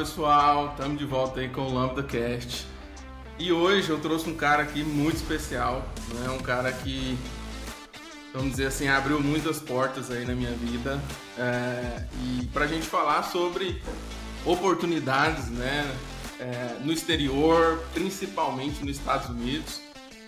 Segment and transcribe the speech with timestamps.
[0.00, 2.66] pessoal, estamos de volta aí com o Lambda Cast.
[3.38, 6.30] E hoje eu trouxe um cara aqui muito especial, né?
[6.30, 7.18] Um cara que,
[8.32, 10.98] vamos dizer assim, abriu muitas portas aí na minha vida.
[11.36, 13.82] É, e para a gente falar sobre
[14.46, 15.94] oportunidades, né?
[16.38, 19.82] É, no exterior, principalmente nos Estados Unidos.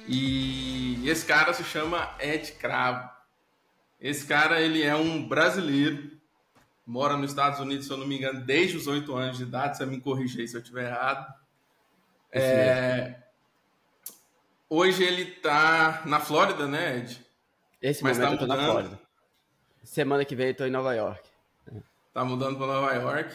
[0.07, 3.09] E esse cara se chama Ed Cravo.
[3.99, 6.11] Esse cara ele é um brasileiro
[6.87, 9.77] mora nos Estados Unidos, se eu não me engano, desde os 8 anos de idade.
[9.77, 11.33] Você me corrigir se eu estiver errado.
[12.31, 13.17] É...
[14.69, 17.27] Hoje ele está na Flórida, né, Ed?
[17.81, 19.01] Esse Mas momento tá eu tô na Flórida.
[19.83, 21.29] Semana que vem eu tô em Nova York.
[22.15, 23.35] Tá mudando para Nova York.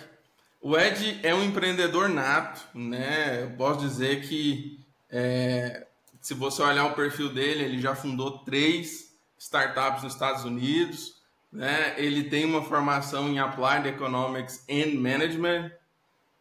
[0.62, 3.44] O Ed é um empreendedor nato, né?
[3.44, 4.80] Eu posso dizer que
[5.10, 5.86] é,
[6.20, 11.17] se você olhar o perfil dele, ele já fundou três startups nos Estados Unidos
[11.52, 11.96] né?
[11.98, 15.72] Ele tem uma formação em Applied Economics and Management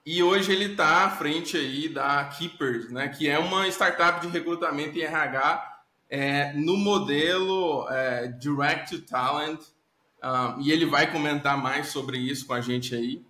[0.05, 3.09] e hoje ele está à frente aí da Keepers, né?
[3.09, 9.61] Que é uma startup de recrutamento em RH é, no modelo é, Direct to Talent
[10.23, 13.25] um, e ele vai comentar mais sobre isso com a gente aí.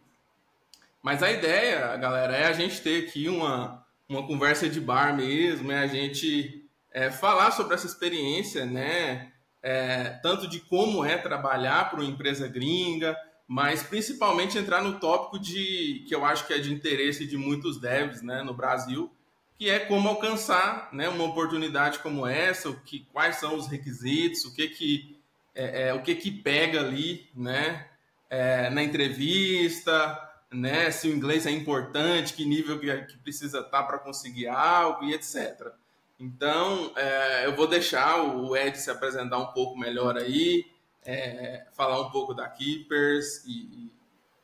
[1.02, 5.70] Mas a ideia, galera, é a gente ter aqui uma, uma conversa de bar mesmo,
[5.70, 9.32] é a gente é, falar sobre essa experiência, né?
[9.66, 13.16] É, tanto de como é trabalhar para uma empresa gringa,
[13.48, 17.80] mas principalmente entrar no tópico de que eu acho que é de interesse de muitos
[17.80, 19.12] devs né, no Brasil,
[19.58, 24.44] que é como alcançar né, uma oportunidade como essa, o que, quais são os requisitos,
[24.44, 25.18] o que que,
[25.52, 27.88] é, é, o que, que pega ali né,
[28.30, 30.16] é, na entrevista,
[30.48, 35.06] né, se o inglês é importante, que nível que, que precisa estar para conseguir algo
[35.06, 35.72] e etc.
[36.18, 40.64] Então, é, eu vou deixar o Ed se apresentar um pouco melhor aí,
[41.04, 43.92] é, falar um pouco da Keepers e, e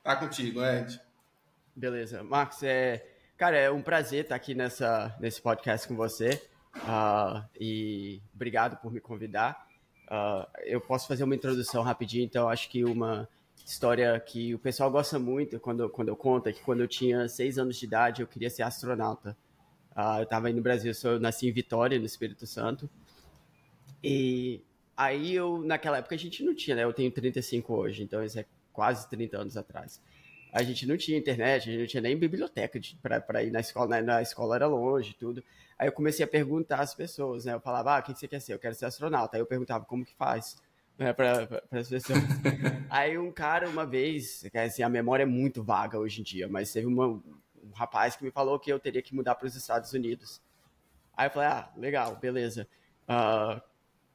[0.02, 1.00] tá contigo, Ed.
[1.74, 2.22] Beleza.
[2.22, 3.06] Marcos, é,
[3.38, 6.42] cara, é um prazer estar aqui nessa, nesse podcast com você
[6.76, 9.66] uh, e obrigado por me convidar.
[10.08, 13.26] Uh, eu posso fazer uma introdução rapidinho, então acho que uma
[13.64, 17.28] história que o pessoal gosta muito quando, quando eu conto é que quando eu tinha
[17.28, 19.34] seis anos de idade eu queria ser astronauta.
[19.96, 22.88] Uh, eu estava aí no Brasil, eu nasci em Vitória, no Espírito Santo.
[24.02, 24.62] E
[24.96, 26.84] aí eu, naquela época a gente não tinha, né?
[26.84, 30.00] Eu tenho 35 hoje, então isso é quase 30 anos atrás.
[30.52, 32.78] A gente não tinha internet, a gente não tinha nem biblioteca
[33.26, 34.02] para ir na escola, né?
[34.02, 35.42] na escola era longe, tudo.
[35.78, 37.54] Aí eu comecei a perguntar às pessoas, né?
[37.54, 38.52] Eu falava, ah, o que você quer ser?
[38.52, 39.36] Eu quero ser astronauta.
[39.36, 40.56] Aí eu perguntava, como que faz?
[40.98, 42.18] Né, para as pessoas.
[42.90, 46.70] Aí um cara, uma vez, assim, a memória é muito vaga hoje em dia, mas
[46.70, 47.20] teve uma,
[47.62, 50.40] um rapaz que me falou que eu teria que mudar para os Estados Unidos.
[51.16, 52.66] Aí eu falei, ah, legal, beleza.
[53.04, 53.60] Uh,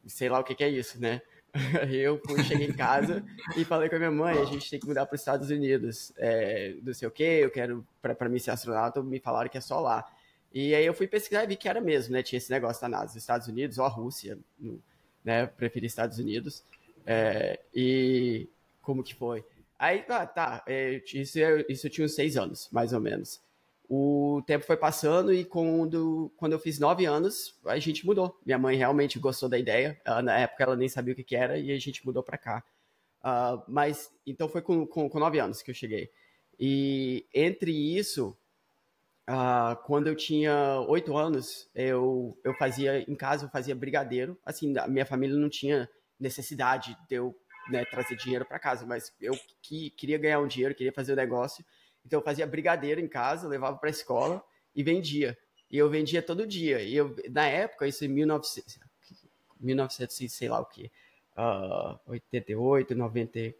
[0.07, 1.21] sei lá o que, que é isso, né?
[1.91, 3.23] eu fui, cheguei em casa
[3.55, 6.11] e falei com a minha mãe, a gente tem que mudar para os Estados Unidos.
[6.17, 9.61] É, não sei o que, eu quero, para mim ser astronauta, me falaram que é
[9.61, 10.05] só lá.
[10.53, 12.23] E aí eu fui pesquisar e vi que era mesmo, né?
[12.23, 14.37] Tinha esse negócio da NASA, Estados Unidos ou a Rússia,
[15.23, 15.45] né?
[15.45, 16.63] Preferi Estados Unidos.
[17.05, 18.47] É, e
[18.81, 19.43] como que foi?
[19.79, 21.37] Aí, ah, tá, é, isso,
[21.69, 23.41] isso eu tinha uns seis anos, mais ou menos.
[23.89, 28.37] O tempo foi passando e quando, quando eu fiz nove anos, a gente mudou.
[28.45, 29.99] Minha mãe realmente gostou da ideia.
[30.03, 32.37] Ela, na época ela nem sabia o que, que era e a gente mudou para
[32.37, 32.63] cá.
[33.19, 36.11] Uh, mas, então foi com, com, com, nove anos que eu cheguei.
[36.59, 38.37] E entre isso,
[39.29, 44.37] uh, quando eu tinha oito anos, eu, eu fazia, em casa, eu fazia brigadeiro.
[44.45, 45.89] Assim, a minha família não tinha
[46.19, 47.33] necessidade de eu
[47.69, 51.15] né, trazer dinheiro para casa, mas eu que, queria ganhar um dinheiro, queria fazer o
[51.15, 51.63] um negócio,
[52.05, 54.43] então eu fazia brigadeiro em casa, levava para a escola
[54.75, 55.37] e vendia.
[55.69, 56.81] E eu vendia todo dia.
[56.81, 58.79] E eu, na época, isso em 1900,
[59.59, 60.89] 1900 sei lá o que,
[61.37, 63.53] uh, 88, 90.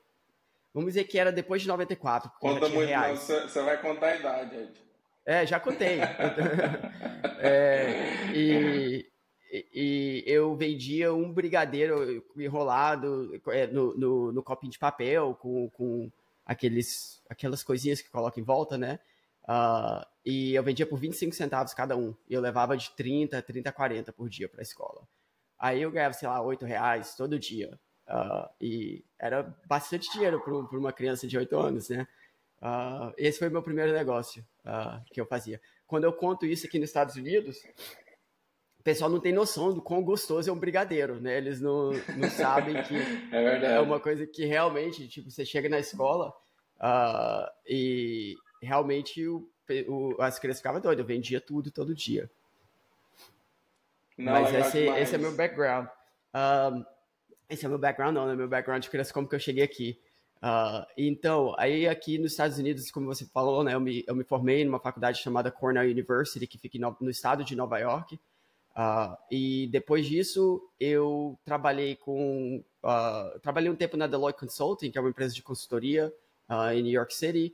[0.74, 2.32] Vamos dizer que era depois de 94.
[2.40, 4.88] Conta muito, você vai contar a idade, Ed.
[5.26, 6.00] É, já contei.
[7.40, 9.06] é, e,
[9.52, 16.12] e, eu vendia um brigadeiro enrolado é, no, no, no, copinho de papel com, com
[16.46, 19.00] aqueles, aquelas coisinhas que coloca em volta, né?
[19.44, 22.14] Uh, e eu vendia por 25 centavos cada um.
[22.28, 25.08] E eu levava de 30, 30 a 40 por dia para a escola.
[25.58, 27.80] Aí eu ganhava, sei lá, 8 reais todo dia.
[28.08, 32.08] Uh, e era bastante dinheiro para uma criança de 8 anos, né?
[32.62, 34.46] Uh, esse foi meu primeiro negócio
[35.14, 35.62] que eu fazia.
[35.86, 37.64] Quando eu conto isso aqui nos Estados Unidos,
[38.88, 41.36] pessoal não tem noção do quão gostoso é um brigadeiro, né?
[41.36, 42.96] Eles não, não sabem que
[43.36, 46.34] é, é, uma coisa que realmente, tipo, você chega na escola
[46.80, 49.46] uh, e realmente o,
[49.90, 52.32] o, as crianças ficavam doidas, eu vendia tudo todo dia.
[54.18, 55.90] Não, Mas esse, esse é meu background.
[56.34, 56.86] Um,
[57.50, 58.36] esse é meu background, não, né?
[58.36, 60.00] Meu background de criança, como que eu cheguei aqui.
[60.38, 64.24] Uh, então, aí aqui nos Estados Unidos, como você falou, né, eu me, eu me
[64.24, 68.18] formei numa faculdade chamada Cornell University, que fica no, no estado de Nova York.
[68.78, 72.64] Uh, e depois disso, eu trabalhei com.
[72.84, 76.14] Uh, trabalhei um tempo na Deloitte Consulting, que é uma empresa de consultoria
[76.74, 77.54] em New York City.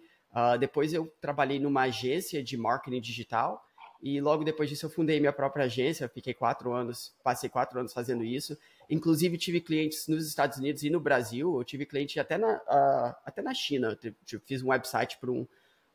[0.60, 3.66] depois, eu trabalhei numa agência de marketing digital.
[4.04, 6.08] E logo depois disso, eu fundei minha própria agência.
[6.10, 8.56] Fiquei quatro anos, passei quatro anos fazendo isso.
[8.90, 11.58] Inclusive, tive clientes nos Estados Unidos e no Brasil.
[11.58, 13.98] Eu tive cliente até na, uh, até na China.
[14.32, 15.48] Eu fiz um website para um,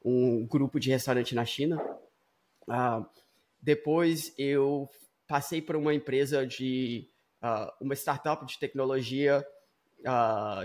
[0.03, 1.81] um grupo de restaurante na China.
[2.67, 3.07] Uh,
[3.61, 4.89] depois, eu
[5.29, 7.09] passei por uma empresa de...
[7.41, 9.47] Uh, uma startup de tecnologia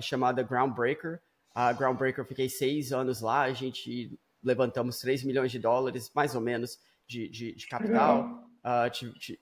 [0.02, 1.20] chamada Groundbreaker.
[1.54, 3.42] A Groundbreaker, fiquei seis anos lá.
[3.42, 8.44] A gente levantamos 3 milhões de dólares, mais ou menos, de, de, de capital.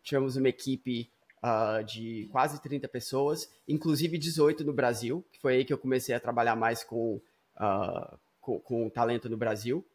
[0.04, 1.10] tivemos uma equipe
[1.44, 6.14] uh, de quase 30 pessoas, inclusive 18 no Brasil, que foi aí que eu comecei
[6.14, 7.22] a trabalhar mais com,
[7.58, 9.86] uh, com, com talento no Brasil.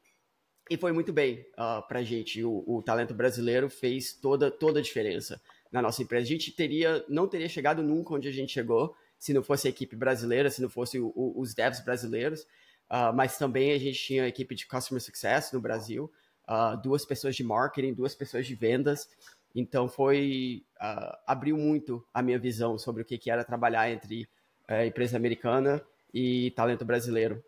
[0.68, 2.42] E foi muito bem uh, para a gente.
[2.42, 5.40] O, o, talento brasileiro fez toda, toda a diferença
[5.70, 6.24] na nossa empresa.
[6.24, 9.70] A gente teria, não teria chegado nunca onde a gente chegou se não fosse a
[9.70, 12.42] equipe brasileira, se não fosse o, o, os devs brasileiros.
[12.90, 16.10] Uh, mas também a gente tinha a equipe de Customer Success no Brasil,
[16.48, 19.08] uh, duas pessoas de marketing, duas pessoas de vendas,
[19.54, 24.28] então foi uh, abriu muito a minha visão sobre o que, que era trabalhar entre
[24.70, 27.42] uh, empresa americana e talento brasileiro.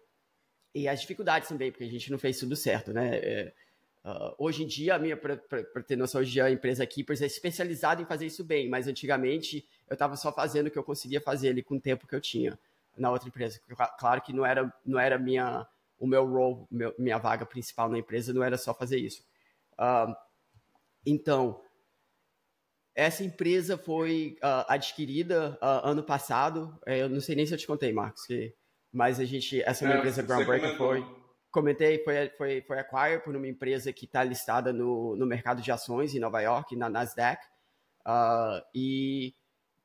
[0.75, 3.17] E as dificuldades também, porque a gente não fez tudo certo, né?
[3.17, 3.53] É,
[4.05, 5.37] uh, hoje em dia, a minha, para
[5.87, 9.95] ter noção, hoje a empresa Keepers é especializada em fazer isso bem, mas antigamente eu
[9.95, 12.59] estava só fazendo o que eu conseguia fazer ali com o tempo que eu tinha
[12.97, 13.61] na outra empresa.
[13.99, 15.67] Claro que não era, não era minha,
[15.99, 19.25] o meu role, meu, minha vaga principal na empresa, não era só fazer isso.
[19.75, 20.15] Uh,
[21.07, 21.63] então,
[22.95, 26.77] essa empresa foi uh, adquirida ano passado.
[26.85, 28.53] É, eu não sei nem se eu te contei, Marcos, que,
[28.93, 31.05] mas a gente, essa é uma empresa Groundbreaker foi.
[31.51, 35.71] Comentei, foi, foi, foi acquired por uma empresa que está listada no, no mercado de
[35.73, 37.45] ações em Nova York, na Nasdaq.
[38.07, 39.35] Uh, e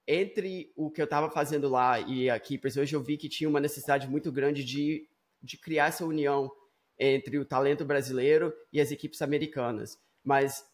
[0.08, 3.50] entre o que eu estava fazendo lá e a Keepers, hoje eu vi que tinha
[3.50, 5.08] uma necessidade muito grande de,
[5.42, 6.52] de criar essa união
[7.00, 9.98] entre o talento brasileiro e as equipes americanas.
[10.24, 10.66] Mas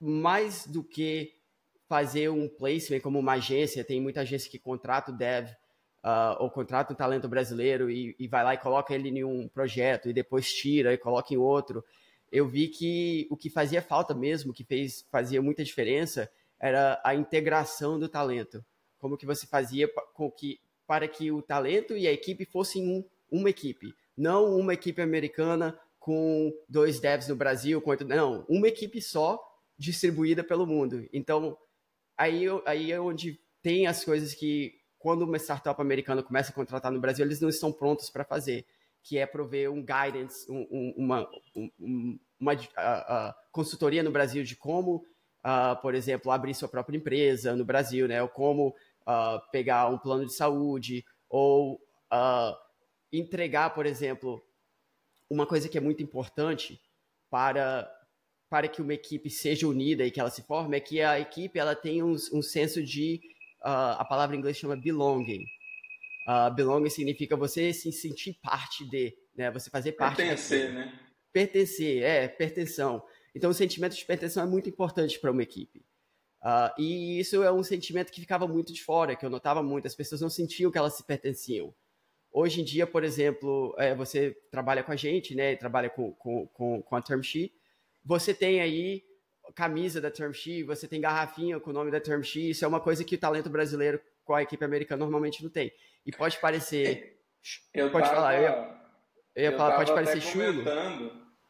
[0.00, 1.34] mais do que
[1.88, 5.50] fazer um placement como uma agência, tem muita agência que contrata o dev
[6.02, 9.48] uh, ou contrata um talento brasileiro e, e, vai lá e coloca ele em um
[9.48, 11.84] projeto e depois tira e coloca em outro.
[12.30, 17.14] Eu vi que o que fazia falta mesmo, que fez, fazia muita diferença, era a
[17.14, 18.64] integração do talento.
[18.98, 23.04] Como que você fazia com que, para que o talento e a equipe fossem um,
[23.30, 29.00] uma equipe, não uma equipe americana com dois devs no Brasil, com não, uma equipe
[29.00, 29.40] só
[29.78, 31.08] distribuída pelo mundo.
[31.12, 31.56] Então,
[32.16, 36.92] aí, aí é onde tem as coisas que, quando uma startup americana começa a contratar
[36.92, 38.64] no Brasil, eles não estão prontos para fazer,
[39.02, 44.44] que é prover um guidance, um, um, uma, um, uma uh, uh, consultoria no Brasil
[44.44, 45.04] de como,
[45.44, 48.22] uh, por exemplo, abrir sua própria empresa no Brasil, né?
[48.22, 48.76] Ou como
[49.50, 51.80] pegar um plano de saúde, ou
[53.12, 54.40] entregar, por exemplo,
[55.28, 56.80] uma coisa que é muito importante
[57.28, 57.90] para
[58.48, 61.58] para que uma equipe seja unida e que ela se forme é que a equipe
[61.58, 63.18] ela tem um, um senso de
[63.64, 65.44] uh, a palavra em inglês chama belonging.
[66.26, 69.50] Uh, belonging significa você se sentir parte de, né?
[69.50, 70.16] Você fazer parte.
[70.16, 71.00] Pertencer, né?
[71.32, 73.02] Pertencer, é pertenção.
[73.34, 75.84] Então o sentimento de pertenção é muito importante para uma equipe.
[76.42, 79.86] Uh, e isso é um sentimento que ficava muito de fora, que eu notava muito.
[79.86, 81.74] As pessoas não sentiam que elas se pertenciam.
[82.30, 85.54] Hoje em dia, por exemplo, é, você trabalha com a gente, né?
[85.56, 87.52] Trabalha com, com, com, com a Term Sheet
[88.04, 89.04] você tem aí
[89.54, 92.68] camisa da Term Sheet, você tem garrafinha com o nome da Term Sheet, isso é
[92.68, 95.72] uma coisa que o talento brasileiro com a equipe americana normalmente não tem.
[96.06, 97.18] E pode parecer.
[97.74, 98.70] Eu pode tava, falar, eu ia,
[99.34, 100.62] eu ia falar, pode parecer chulo.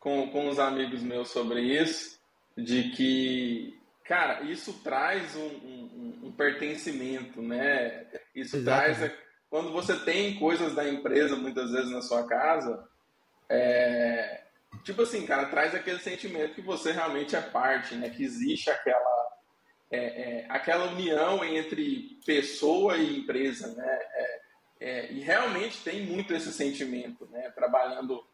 [0.00, 2.18] Com, com os amigos meus sobre isso,
[2.56, 8.06] de que, cara, isso traz um, um, um pertencimento, né?
[8.34, 8.98] Isso Exatamente.
[9.00, 9.12] traz.
[9.50, 12.88] Quando você tem coisas da empresa muitas vezes na sua casa,
[13.50, 14.41] é,
[14.82, 18.10] tipo assim, cara, traz aquele sentimento que você realmente é parte, né?
[18.10, 19.38] Que existe aquela,
[19.90, 23.98] é, é, aquela união entre pessoa e empresa, né?
[24.14, 24.42] É,
[24.80, 27.50] é, e realmente tem muito esse sentimento, né?
[27.50, 28.24] Trabalhando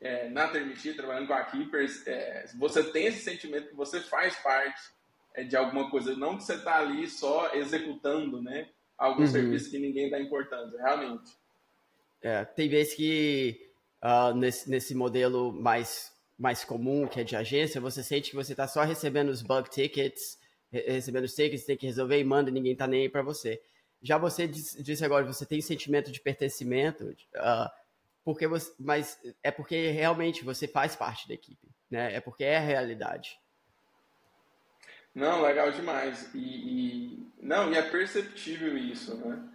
[0.00, 2.04] é, na Termitir, trabalhando com a Keepers,
[2.58, 4.80] você tem esse sentimento que você faz parte
[5.46, 8.68] de alguma coisa, não que você está ali só executando, né?
[8.98, 9.28] Algum uhum.
[9.28, 11.32] serviço que ninguém dá importância, realmente.
[12.20, 13.71] É, tem vezes que
[14.02, 18.52] uh, nesse, nesse modelo mais, mais comum, que é de agência, você sente que você
[18.52, 20.38] está só recebendo os bug tickets,
[20.70, 23.62] recebendo os tickets, tem que resolver e manda, ninguém está nem aí para você.
[24.02, 27.04] Já você disse agora, você tem sentimento de pertencimento,
[27.36, 27.70] uh,
[28.24, 32.14] porque você, mas é porque realmente você faz parte da equipe, né?
[32.14, 33.38] É porque é a realidade.
[35.14, 36.30] Não, legal demais.
[36.34, 39.51] E, e, não, e é perceptível isso, né?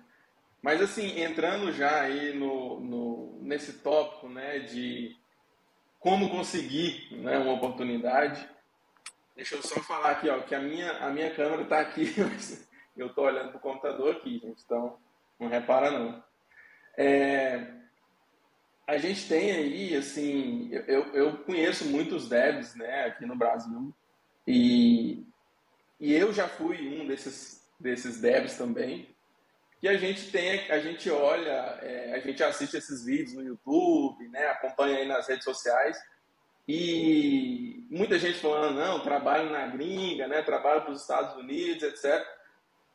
[0.61, 5.15] Mas assim, entrando já aí no, no, nesse tópico, né, de
[5.99, 8.47] como conseguir né, uma oportunidade,
[9.35, 12.13] deixa eu só falar aqui, ó, que a minha, a minha câmera está aqui,
[12.97, 14.97] eu estou olhando para o computador aqui, gente, então
[15.39, 16.23] não repara não.
[16.97, 17.67] É,
[18.87, 23.93] a gente tem aí, assim, eu, eu conheço muitos devs, né, aqui no Brasil,
[24.47, 25.25] e,
[25.99, 29.15] e eu já fui um desses, desses devs também,
[29.81, 34.27] e a gente tem, a gente olha, é, a gente assiste esses vídeos no YouTube,
[34.29, 35.97] né, acompanha aí nas redes sociais,
[36.67, 42.25] e muita gente falando, não, trabalho na gringa, né, trabalho para os Estados Unidos, etc.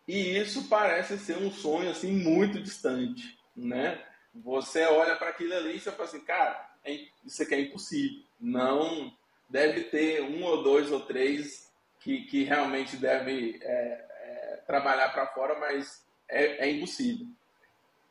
[0.07, 4.03] E isso parece ser um sonho assim muito distante, né?
[4.35, 8.23] Você olha para aquilo ali e você fala assim, cara, é isso aqui é impossível.
[8.41, 9.13] Não
[9.49, 11.71] deve ter um ou dois ou três
[12.01, 17.27] que, que realmente deve é, é, trabalhar para fora, mas é, é, impossível.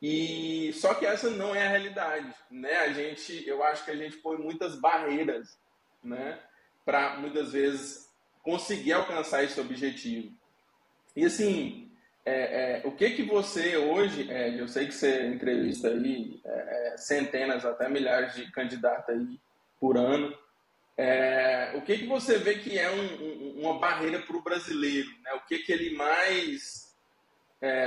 [0.00, 2.76] E só que essa não é a realidade, né?
[2.78, 5.56] A gente, eu acho que a gente põe muitas barreiras,
[6.02, 6.40] né,
[6.84, 8.10] para muitas vezes
[8.42, 10.32] conseguir alcançar esse objetivo.
[11.14, 11.90] E assim,
[12.24, 16.94] é, é, o que que você hoje, é, eu sei que você entrevista aí é,
[16.94, 19.40] é, centenas até milhares de candidatos aí
[19.80, 20.36] por ano,
[20.96, 25.08] é, o que que você vê que é um, um, uma barreira para o brasileiro,
[25.22, 25.32] né?
[25.34, 26.81] O que que ele mais,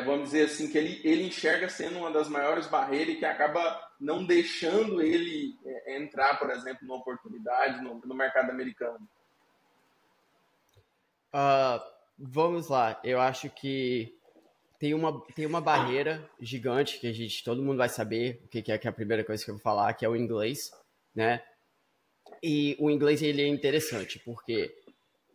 [0.06, 3.82] vamos dizer assim, que ele, ele enxerga sendo uma das maiores barreiras e que acaba
[4.00, 5.54] não deixando ele
[5.88, 9.08] entrar, por exemplo, numa oportunidade no, no mercado americano?
[11.34, 11.84] Uh,
[12.18, 14.18] vamos lá, eu acho que
[14.80, 18.72] tem uma, tem uma barreira gigante que a gente, todo mundo vai saber o que
[18.72, 20.72] é, que é a primeira coisa que eu vou falar, que é o inglês,
[21.14, 21.44] né?
[22.42, 24.74] E o inglês ele é interessante porque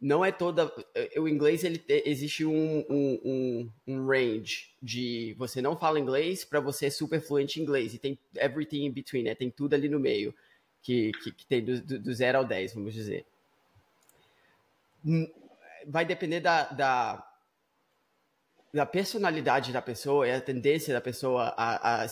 [0.00, 0.72] não é toda
[1.18, 6.58] o inglês ele existe um, um, um, um range de você não fala inglês para
[6.58, 9.34] você é super fluente em inglês e tem everything in between, né?
[9.34, 10.34] Tem tudo ali no meio
[10.82, 13.26] que, que, que tem do, do, do 0 ao 10, vamos dizer.
[15.04, 15.30] Hum,
[15.86, 17.30] vai depender da, da
[18.72, 22.06] da personalidade da pessoa e a tendência da pessoa a, a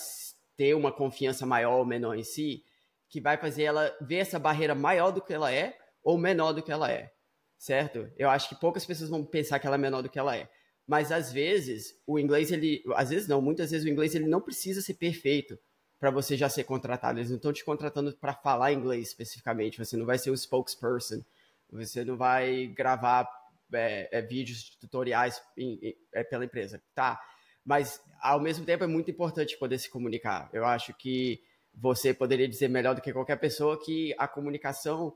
[0.57, 2.65] ter uma confiança maior ou menor em si,
[3.09, 6.63] que vai fazer ela ver essa barreira maior do que ela é ou menor do
[6.63, 7.13] que ela é,
[7.59, 8.11] certo?
[8.17, 10.49] Eu acho que poucas pessoas vão pensar que ela é menor do que ela é.
[10.87, 14.41] Mas às vezes o inglês ele, às vezes não, muitas vezes o inglês ele não
[14.41, 15.59] precisa ser perfeito
[15.99, 17.19] para você já ser contratado.
[17.19, 19.79] Eles não estão te contratando para falar inglês especificamente.
[19.79, 21.23] Você não vai ser o spokesperson.
[21.71, 23.29] Você não vai gravar
[23.73, 26.83] é, é, vídeos tutoriais em, em, é, pela empresa.
[26.95, 27.21] Tá.
[27.65, 30.49] Mas, ao mesmo tempo, é muito importante poder se comunicar.
[30.53, 31.43] Eu acho que
[31.75, 35.15] você poderia dizer melhor do que qualquer pessoa que a comunicação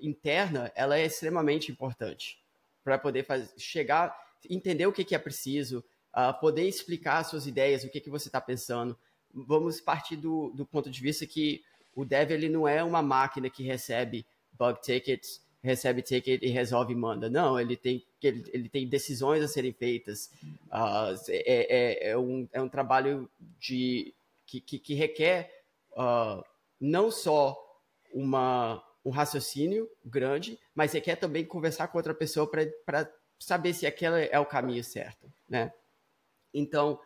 [0.00, 2.38] interna ela é extremamente importante
[2.82, 4.16] para poder fazer, chegar,
[4.48, 8.28] entender o que, que é preciso, uh, poder explicar suas ideias, o que, que você
[8.28, 8.98] está pensando.
[9.32, 11.62] Vamos partir do, do ponto de vista que
[11.94, 16.92] o dev ele não é uma máquina que recebe bug tickets recebe ticket e resolve
[16.92, 17.28] e manda.
[17.28, 20.30] Não, ele tem, ele, ele tem decisões a serem feitas.
[20.66, 24.14] Uh, é, é, é, um, é um trabalho de,
[24.46, 26.42] que, que, que requer uh,
[26.80, 27.56] não só
[28.12, 32.50] uma, um raciocínio grande, mas requer também conversar com outra pessoa
[32.84, 35.72] para saber se aquele é o caminho certo, né?
[36.52, 37.00] Então,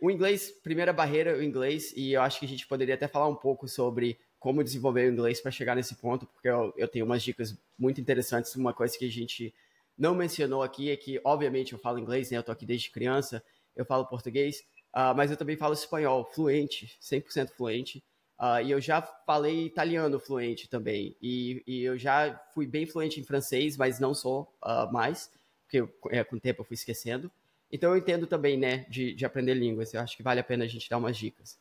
[0.00, 3.28] o inglês, primeira barreira, o inglês, e eu acho que a gente poderia até falar
[3.28, 7.04] um pouco sobre como desenvolver o inglês para chegar nesse ponto, porque eu, eu tenho
[7.04, 8.54] umas dicas muito interessantes.
[8.54, 9.54] Uma coisa que a gente
[9.96, 12.38] não mencionou aqui é que, obviamente, eu falo inglês, né?
[12.38, 13.42] Eu tô aqui desde criança,
[13.74, 14.60] eu falo português,
[14.94, 18.04] uh, mas eu também falo espanhol fluente, 100% fluente.
[18.38, 21.16] Uh, e eu já falei italiano fluente também.
[21.22, 25.30] E, e, eu já fui bem fluente em francês, mas não sou uh, mais,
[25.64, 27.30] porque eu, é, com o tempo eu fui esquecendo.
[27.72, 29.92] Então eu entendo também, né, de, de aprender línguas.
[29.94, 31.58] Eu acho que vale a pena a gente dar umas dicas.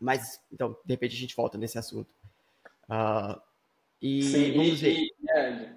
[0.00, 2.08] Mas, então, de repente a gente volta nesse assunto.
[2.88, 3.40] Uh,
[4.02, 4.92] e Sim, vamos ver.
[4.92, 5.72] E, é,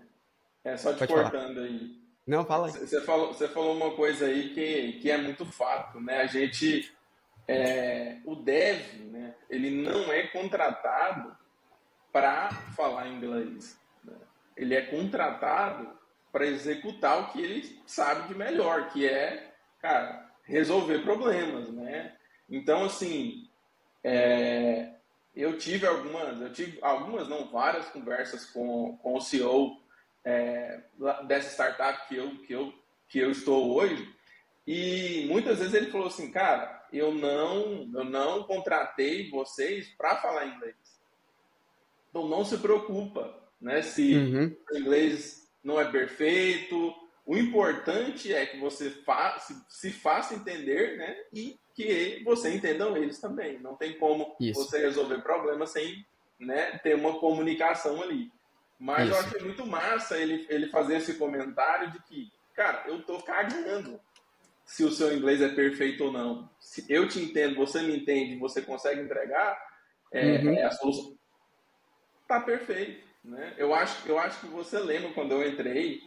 [0.64, 1.68] é, só te Pode cortando falar.
[1.68, 2.00] aí.
[2.28, 2.74] Não, fala aí.
[2.74, 6.18] Você falou, você falou uma coisa aí que, que é muito fato, né?
[6.18, 6.92] A gente,
[7.50, 8.80] é, o dev,
[9.12, 9.34] né?
[9.50, 11.36] Ele não é contratado
[12.12, 13.76] para falar inglês.
[14.04, 14.16] Né?
[14.56, 15.90] Ele é contratado
[16.32, 19.52] para executar o que ele sabe de melhor, que é,
[19.82, 22.16] cara, resolver problemas, né?
[22.48, 23.50] Então, assim,
[24.04, 24.92] é,
[25.36, 29.82] eu tive algumas, eu tive algumas, não várias conversas com, com o CEO
[30.24, 30.82] é,
[31.26, 32.74] dessa startup que eu, que, eu,
[33.08, 34.08] que eu estou hoje.
[34.68, 40.48] E muitas vezes ele falou assim, cara, eu não, eu não contratei vocês para falar
[40.48, 40.76] inglês.
[42.10, 43.82] Então não se preocupa, né?
[43.82, 44.56] Se uhum.
[44.72, 46.94] o inglês não é perfeito,
[47.26, 51.16] o importante é que você fa se, se, faça entender, né?
[51.32, 53.60] E que você entendam eles também.
[53.60, 54.64] Não tem como Isso.
[54.64, 56.04] você resolver problemas sem
[56.40, 58.32] né, ter uma comunicação ali.
[58.80, 59.18] Mas Isso.
[59.18, 64.00] eu achei muito massa ele, ele fazer esse comentário de que, cara, eu tô cagando
[64.70, 66.48] se o seu inglês é perfeito ou não.
[66.60, 69.60] Se eu te entendo, você me entende, você consegue entregar,
[70.14, 70.54] é, uhum.
[70.54, 71.18] é a solução.
[72.28, 73.04] Tá perfeito.
[73.24, 73.56] Né?
[73.58, 76.04] Eu, acho, eu acho que você lembra quando eu entrei,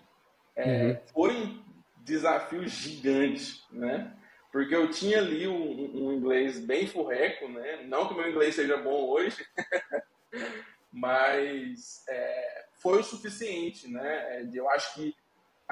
[0.54, 0.96] é, uhum.
[1.12, 1.64] foi um
[2.04, 4.16] desafio gigante, né?
[4.52, 7.82] Porque eu tinha ali um, um inglês bem furreco, né?
[7.88, 9.44] Não que meu inglês seja bom hoje,
[10.92, 14.38] mas é, foi o suficiente, né?
[14.38, 15.16] É, eu acho que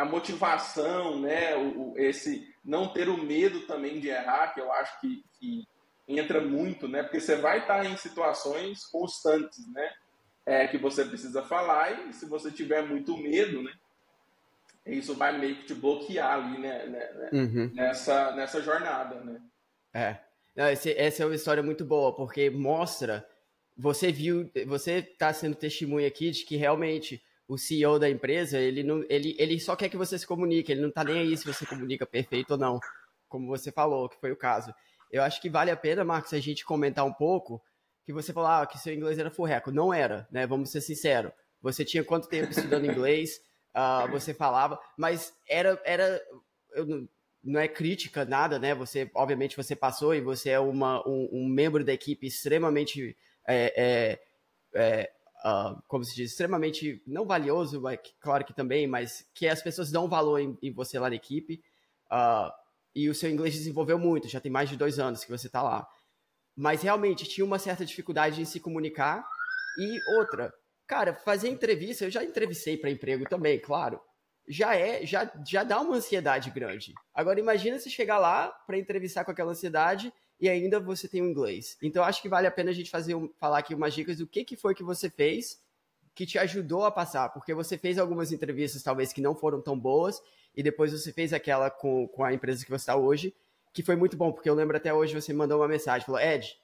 [0.00, 1.54] a motivação, né?
[1.56, 5.68] O, esse não ter o medo também de errar, que eu acho que, que
[6.08, 7.02] entra muito, né?
[7.02, 9.92] Porque você vai estar em situações constantes, né?
[10.46, 13.72] É, que você precisa falar e se você tiver muito medo, né?
[14.86, 16.86] Isso vai meio que te bloquear ali, né?
[16.86, 17.70] né, né uhum.
[17.74, 19.40] Nessa, nessa jornada, né?
[19.92, 20.16] É.
[20.56, 23.24] Não, esse, essa é uma história muito boa, porque mostra
[23.76, 28.84] você viu, você está sendo testemunha aqui de que realmente o CEO da empresa, ele,
[28.84, 31.44] não, ele, ele só quer que você se comunique, ele não está nem aí se
[31.44, 32.78] você comunica perfeito ou não,
[33.28, 34.72] como você falou, que foi o caso.
[35.10, 37.60] Eu acho que vale a pena, Marcos, a gente comentar um pouco
[38.06, 39.72] que você falou ah, que seu inglês era furreco.
[39.72, 40.46] Não era, né?
[40.46, 41.32] Vamos ser sinceros.
[41.60, 43.40] Você tinha quanto tempo estudando inglês,
[43.74, 46.22] uh, você falava, mas era, era
[46.86, 47.08] não,
[47.42, 48.76] não é crítica, nada, né?
[48.76, 53.74] Você, obviamente, você passou e você é uma, um, um membro da equipe extremamente é,
[53.76, 55.10] é, é
[55.44, 57.82] uh, como se diz, extremamente não valioso,
[58.20, 61.62] claro que também, mas que as pessoas dão valor em, em você lá na equipe.
[62.10, 62.50] Uh,
[62.94, 65.62] e o seu inglês desenvolveu muito, já tem mais de dois anos que você está
[65.62, 65.86] lá.
[66.56, 69.24] Mas realmente tinha uma certa dificuldade em se comunicar.
[69.78, 70.52] E outra,
[70.86, 74.00] cara, fazer entrevista, eu já entrevistei para emprego também, claro.
[74.48, 76.92] Já é, já, já dá uma ansiedade grande.
[77.14, 81.26] Agora imagina se chegar lá para entrevistar com aquela ansiedade e ainda você tem o
[81.26, 81.76] inglês.
[81.82, 84.44] Então acho que vale a pena a gente fazer falar aqui umas dicas do que,
[84.44, 85.60] que foi que você fez
[86.14, 89.78] que te ajudou a passar, porque você fez algumas entrevistas talvez que não foram tão
[89.78, 90.20] boas
[90.56, 93.34] e depois você fez aquela com, com a empresa que você está hoje,
[93.72, 96.58] que foi muito bom, porque eu lembro até hoje você mandou uma mensagem, falou, Ed,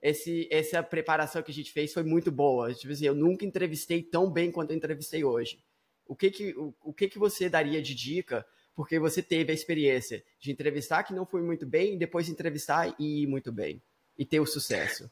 [0.00, 2.74] esse, essa preparação que a gente fez foi muito boa.
[2.74, 5.62] Tipo assim, eu nunca entrevistei tão bem quanto eu entrevistei hoje.
[6.06, 9.54] O que que, o, o que que você daria de dica porque você teve a
[9.54, 13.80] experiência de entrevistar que não foi muito bem, e depois entrevistar e ir muito bem,
[14.18, 15.10] e ter o sucesso.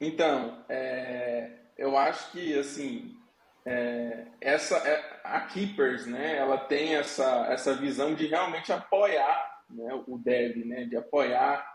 [0.00, 3.16] Então, é, eu acho que, assim,
[3.64, 10.02] é, essa, é, a Keepers, né, ela tem essa, essa visão de realmente apoiar né,
[10.06, 11.72] o dev, né, de apoiar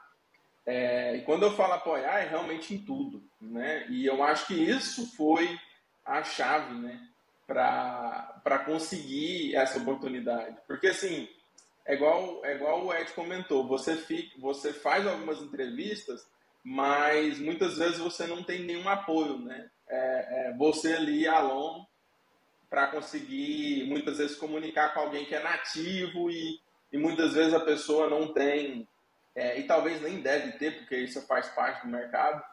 [0.68, 3.86] é, e quando eu falo apoiar, é realmente em tudo, né?
[3.88, 5.58] E eu acho que isso foi
[6.06, 7.00] a chave, né?
[7.48, 10.58] Para conseguir essa oportunidade.
[10.68, 11.28] Porque, assim,
[11.86, 16.28] é igual, é igual o Ed comentou, você, fica, você faz algumas entrevistas,
[16.62, 19.70] mas muitas vezes você não tem nenhum apoio, né?
[19.88, 21.88] É, é você ali, alone,
[22.70, 26.60] para conseguir, muitas vezes, comunicar com alguém que é nativo e,
[26.92, 28.86] e muitas vezes a pessoa não tem,
[29.34, 32.44] é, e talvez nem deve ter, porque isso faz parte do mercado,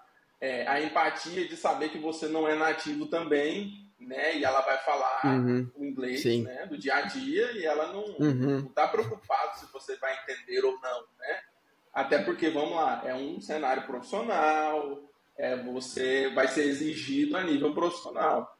[0.40, 4.36] é, a empatia de saber que você não é nativo também né?
[4.36, 5.70] E ela vai falar uhum.
[5.74, 6.66] o inglês, né?
[6.66, 8.60] Do dia a dia e ela não, uhum.
[8.60, 11.40] não tá preocupada se você vai entender ou não, né?
[11.92, 17.72] Até porque, vamos lá, é um cenário profissional, é, você vai ser exigido a nível
[17.72, 18.58] profissional.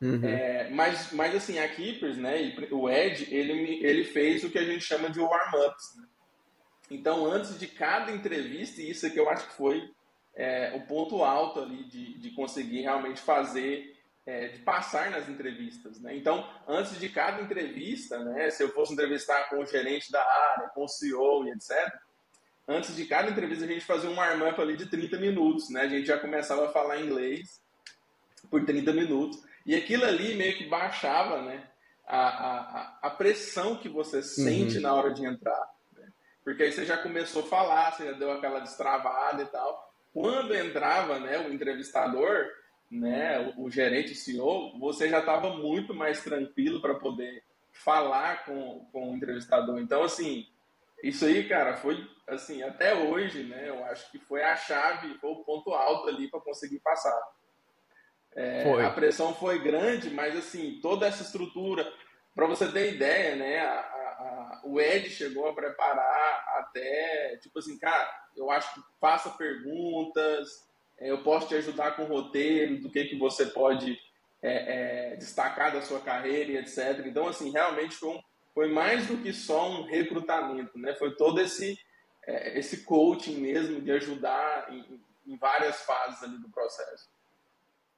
[0.00, 0.24] Uhum.
[0.24, 4.64] É, mas, mas assim, a Keepers, né, o Ed, ele, ele fez o que a
[4.64, 5.96] gente chama de warm-ups.
[5.96, 6.06] Né?
[6.90, 9.90] Então, antes de cada entrevista, e isso aqui eu acho que foi
[10.34, 13.96] é, o ponto alto ali de, de conseguir realmente fazer
[14.30, 16.00] é, de passar nas entrevistas.
[16.00, 16.16] Né?
[16.16, 20.68] Então, antes de cada entrevista, né, se eu fosse entrevistar com o gerente da área,
[20.68, 21.92] com o CEO e etc.,
[22.68, 25.68] antes de cada entrevista a gente fazia um warm-up ali de 30 minutos.
[25.70, 25.80] Né?
[25.80, 27.60] A gente já começava a falar inglês
[28.48, 29.42] por 30 minutos.
[29.66, 31.68] E aquilo ali meio que baixava né,
[32.06, 34.82] a, a, a pressão que você sente uhum.
[34.82, 35.68] na hora de entrar.
[35.98, 36.06] Né?
[36.44, 39.92] Porque aí você já começou a falar, você já deu aquela destravada e tal.
[40.12, 42.46] Quando entrava né, o entrevistador,
[42.90, 48.44] né, o, o gerente, o CEO, você já estava muito mais tranquilo para poder falar
[48.44, 49.78] com, com o entrevistador.
[49.78, 50.46] Então, assim,
[51.02, 53.68] isso aí, cara, foi assim, até hoje, né?
[53.68, 57.18] Eu acho que foi a chave, foi o ponto alto ali para conseguir passar.
[58.34, 61.90] É, a pressão foi grande, mas assim, toda essa estrutura,
[62.34, 63.58] para você ter ideia, né?
[63.60, 69.30] A, a, o Ed chegou a preparar até, tipo assim, cara, eu acho que faça
[69.30, 70.69] perguntas,
[71.00, 73.98] eu posso te ajudar com o roteiro, do que, que você pode
[74.42, 77.04] é, é, destacar da sua carreira e etc.
[77.06, 78.20] Então, assim, realmente foi, um,
[78.54, 80.94] foi mais do que só um recrutamento, né?
[80.94, 81.78] Foi todo esse,
[82.26, 87.08] é, esse coaching mesmo de ajudar em, em várias fases ali do processo.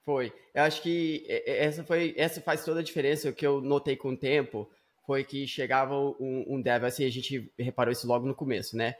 [0.04, 0.32] Foi.
[0.52, 3.28] Eu acho que essa foi, essa faz toda a diferença.
[3.28, 4.68] O que eu notei com o tempo
[5.06, 8.94] foi que chegava um, um dev, assim, a gente reparou isso logo no começo, né?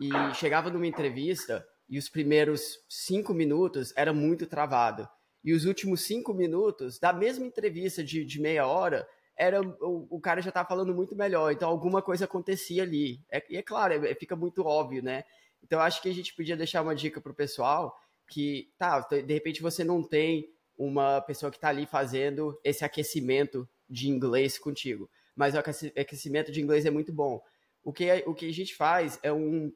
[0.00, 5.08] E chegava numa entrevista e os primeiros cinco minutos era muito travado.
[5.44, 10.20] E os últimos cinco minutos da mesma entrevista de, de meia hora era o, o
[10.20, 13.20] cara já estava falando muito melhor, então alguma coisa acontecia ali.
[13.30, 15.24] É, e é claro, é, fica muito óbvio, né?
[15.62, 17.94] Então acho que a gente podia deixar uma dica para o pessoal
[18.28, 23.68] que, tá, de repente você não tem uma pessoa que está ali fazendo esse aquecimento
[23.88, 27.40] de inglês contigo, mas o aquecimento de inglês é muito bom.
[27.84, 29.72] O que, o que a gente faz é um,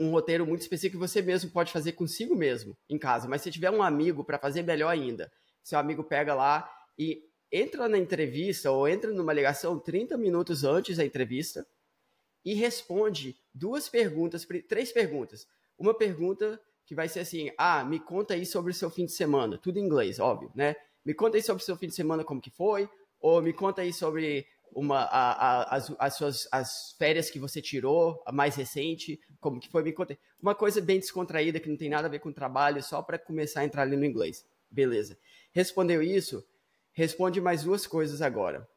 [0.00, 3.50] um roteiro muito específico que você mesmo pode fazer consigo mesmo em casa, mas se
[3.50, 5.30] tiver um amigo para fazer melhor ainda,
[5.62, 10.96] seu amigo pega lá e entra na entrevista ou entra numa ligação 30 minutos antes
[10.96, 11.66] da entrevista
[12.44, 15.46] e responde duas perguntas, três perguntas.
[15.78, 19.12] Uma pergunta que vai ser assim: ah, me conta aí sobre o seu fim de
[19.12, 19.58] semana.
[19.58, 20.74] Tudo em inglês, óbvio, né?
[21.04, 22.88] Me conta aí sobre o seu fim de semana, como que foi.
[23.20, 27.60] Ou me conta aí sobre uma, a, a, as, as, suas as férias que você
[27.60, 30.18] tirou, a mais recente, como que foi, me conta.
[30.40, 33.60] Uma coisa bem descontraída, que não tem nada a ver com trabalho, só para começar
[33.60, 34.46] a entrar ali no inglês.
[34.70, 35.18] Beleza.
[35.52, 36.44] Respondeu isso?
[36.92, 38.68] Responde mais duas coisas agora.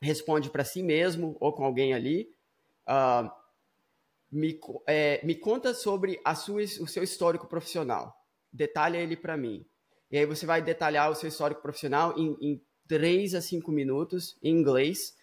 [0.00, 2.28] Responde para si mesmo ou com alguém ali.
[2.88, 3.30] Uh,
[4.30, 8.14] me, é, me conta sobre a sua, o seu histórico profissional.
[8.52, 9.66] Detalha ele para mim.
[10.10, 14.36] E aí você vai detalhar o seu histórico profissional em, em 3 a 5 minutos
[14.42, 15.14] em inglês.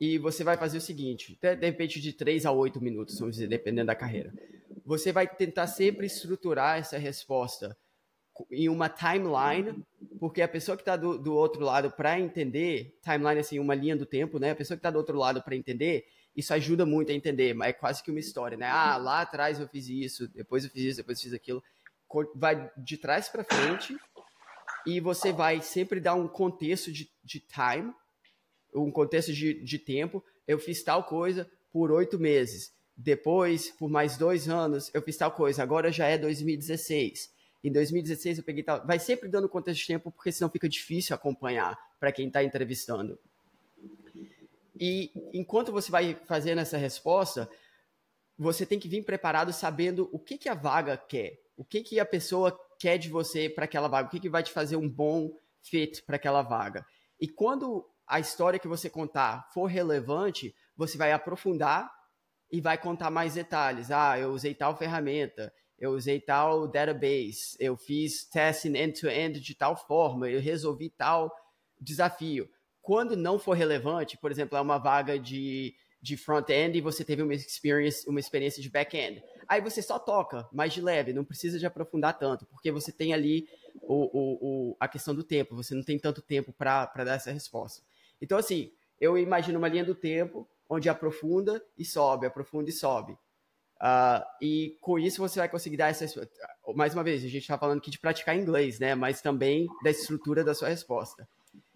[0.00, 3.46] E você vai fazer o seguinte, de repente de 3 a 8 minutos, vamos dizer,
[3.46, 4.32] dependendo da carreira.
[4.84, 7.76] Você vai tentar sempre estruturar essa resposta
[8.50, 9.84] em uma timeline,
[10.18, 13.96] porque a pessoa que está do, do outro lado para entender, timeline assim, uma linha
[13.96, 14.50] do tempo, né?
[14.50, 17.68] A pessoa que está do outro lado para entender, isso ajuda muito a entender, mas
[17.68, 18.66] é quase que uma história, né?
[18.66, 21.62] Ah, lá atrás eu fiz isso, depois eu fiz isso, depois eu fiz aquilo.
[22.34, 23.96] Vai de trás para frente
[24.86, 27.92] e você vai sempre dar um contexto de, de time,
[28.74, 30.24] um contexto de, de tempo.
[30.46, 32.72] Eu fiz tal coisa por oito meses.
[32.96, 35.62] Depois, por mais dois anos, eu fiz tal coisa.
[35.62, 37.32] Agora já é 2016.
[37.64, 38.84] Em 2016 eu peguei tal.
[38.86, 43.18] Vai sempre dando contexto de tempo, porque senão fica difícil acompanhar para quem está entrevistando.
[44.78, 47.48] E enquanto você vai fazendo essa resposta,
[48.36, 52.00] você tem que vir preparado sabendo o que, que a vaga quer, o que, que
[52.00, 54.88] a pessoa quer de você para aquela vaga, o que, que vai te fazer um
[54.88, 55.30] bom
[55.62, 56.84] fit para aquela vaga.
[57.20, 61.88] E quando a história que você contar for relevante, você vai aprofundar
[62.50, 63.92] e vai contar mais detalhes.
[63.92, 69.54] Ah, eu usei tal ferramenta, eu usei tal database, eu fiz testing end-to-end -end de
[69.54, 71.32] tal forma, eu resolvi tal
[71.80, 72.50] desafio
[72.82, 77.22] quando não for relevante, por exemplo, é uma vaga de, de front-end e você teve
[77.22, 79.22] uma experience, uma experiência de back-end.
[79.46, 83.14] Aí você só toca mais de leve, não precisa de aprofundar tanto, porque você tem
[83.14, 83.48] ali
[83.82, 84.38] o, o,
[84.72, 87.82] o a questão do tempo, você não tem tanto tempo para dar essa resposta.
[88.20, 93.12] Então, assim, eu imagino uma linha do tempo onde aprofunda e sobe, aprofunda e sobe.
[93.12, 96.28] Uh, e com isso você vai conseguir dar essa.
[96.74, 98.94] Mais uma vez, a gente está falando aqui de praticar inglês, né?
[98.94, 101.28] Mas também da estrutura da sua resposta.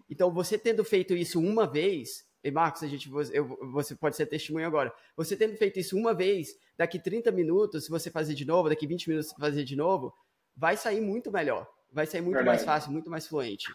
[0.09, 4.25] Então, você tendo feito isso uma vez, e Marcos, a gente, eu, você pode ser
[4.25, 4.93] testemunho agora.
[5.15, 8.87] Você tendo feito isso uma vez, daqui 30 minutos, se você fazer de novo, daqui
[8.87, 10.13] 20 minutos, se fazer de novo,
[10.55, 11.67] vai sair muito melhor.
[11.91, 12.57] Vai sair muito Verdade.
[12.57, 13.69] mais fácil, muito mais fluente.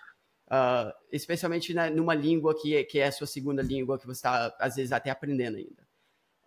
[0.46, 4.18] Uh, especialmente na, numa língua que é, que é a sua segunda língua, que você
[4.18, 5.82] está, às vezes, até aprendendo ainda.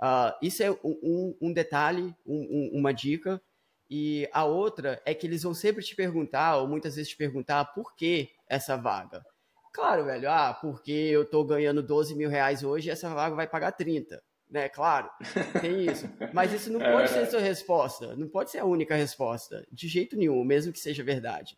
[0.02, 3.42] Uh, isso é um, um detalhe, um, uma dica.
[3.90, 7.66] E a outra é que eles vão sempre te perguntar, ou muitas vezes te perguntar,
[7.66, 9.24] por que essa vaga?
[9.76, 13.46] Claro, velho, ah, porque eu tô ganhando 12 mil reais hoje e essa vaga vai
[13.46, 14.24] pagar 30.
[14.50, 15.10] Né, claro,
[15.60, 16.10] tem isso.
[16.32, 17.30] Mas isso não é pode verdade.
[17.30, 18.16] ser a sua resposta.
[18.16, 19.68] Não pode ser a única resposta.
[19.70, 21.58] De jeito nenhum, mesmo que seja verdade.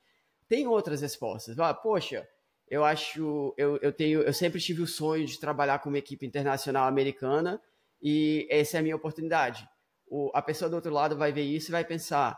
[0.49, 1.60] Tem outras respostas.
[1.60, 2.27] Ah, poxa,
[2.67, 3.53] eu acho.
[3.56, 4.23] Eu, eu tenho.
[4.23, 7.62] Eu sempre tive o sonho de trabalhar com uma equipe internacional americana
[8.01, 9.69] e essa é a minha oportunidade.
[10.08, 12.36] O, a pessoa do outro lado vai ver isso e vai pensar: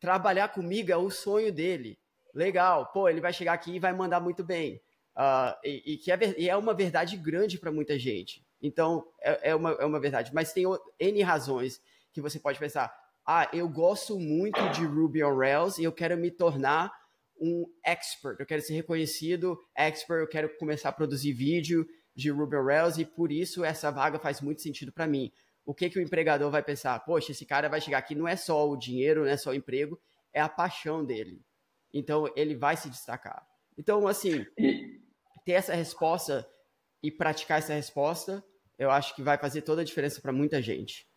[0.00, 1.99] trabalhar comigo é o sonho dele
[2.34, 4.80] legal, pô, ele vai chegar aqui e vai mandar muito bem.
[5.16, 8.44] Uh, e, e, que é, e é uma verdade grande para muita gente.
[8.62, 10.32] Então, é, é, uma, é uma verdade.
[10.34, 10.64] Mas tem
[10.98, 11.80] N razões
[12.12, 12.94] que você pode pensar.
[13.26, 16.92] Ah, eu gosto muito de Ruby on Rails e eu quero me tornar
[17.40, 18.38] um expert.
[18.38, 22.98] Eu quero ser reconhecido expert, eu quero começar a produzir vídeo de Ruby on Rails
[22.98, 25.32] e por isso essa vaga faz muito sentido para mim.
[25.64, 26.98] O que, que o empregador vai pensar?
[27.00, 29.54] Poxa, esse cara vai chegar aqui, não é só o dinheiro, não é só o
[29.54, 30.00] emprego,
[30.32, 31.40] é a paixão dele.
[31.92, 33.46] Então, ele vai se destacar.
[33.76, 34.44] Então, assim,
[35.44, 36.48] ter essa resposta
[37.02, 38.44] e praticar essa resposta,
[38.78, 41.08] eu acho que vai fazer toda a diferença para muita gente.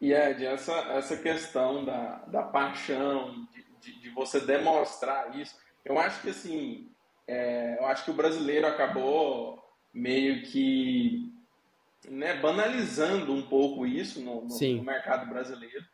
[0.00, 5.98] E Ed, essa, essa questão da, da paixão, de, de, de você demonstrar isso, eu
[5.98, 6.90] acho que assim,
[7.26, 9.58] é, eu acho que o brasileiro acabou
[9.92, 11.32] meio que
[12.08, 15.84] né, banalizando um pouco isso no, no, no mercado brasileiro.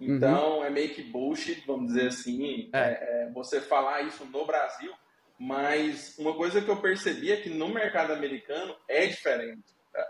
[0.00, 0.16] Uhum.
[0.16, 0.64] Então uhum.
[0.64, 2.78] é meio que bullshit, vamos dizer assim, é.
[2.78, 4.92] É, é, você falar isso no Brasil.
[5.38, 9.62] Mas uma coisa que eu percebi é que no mercado americano é diferente.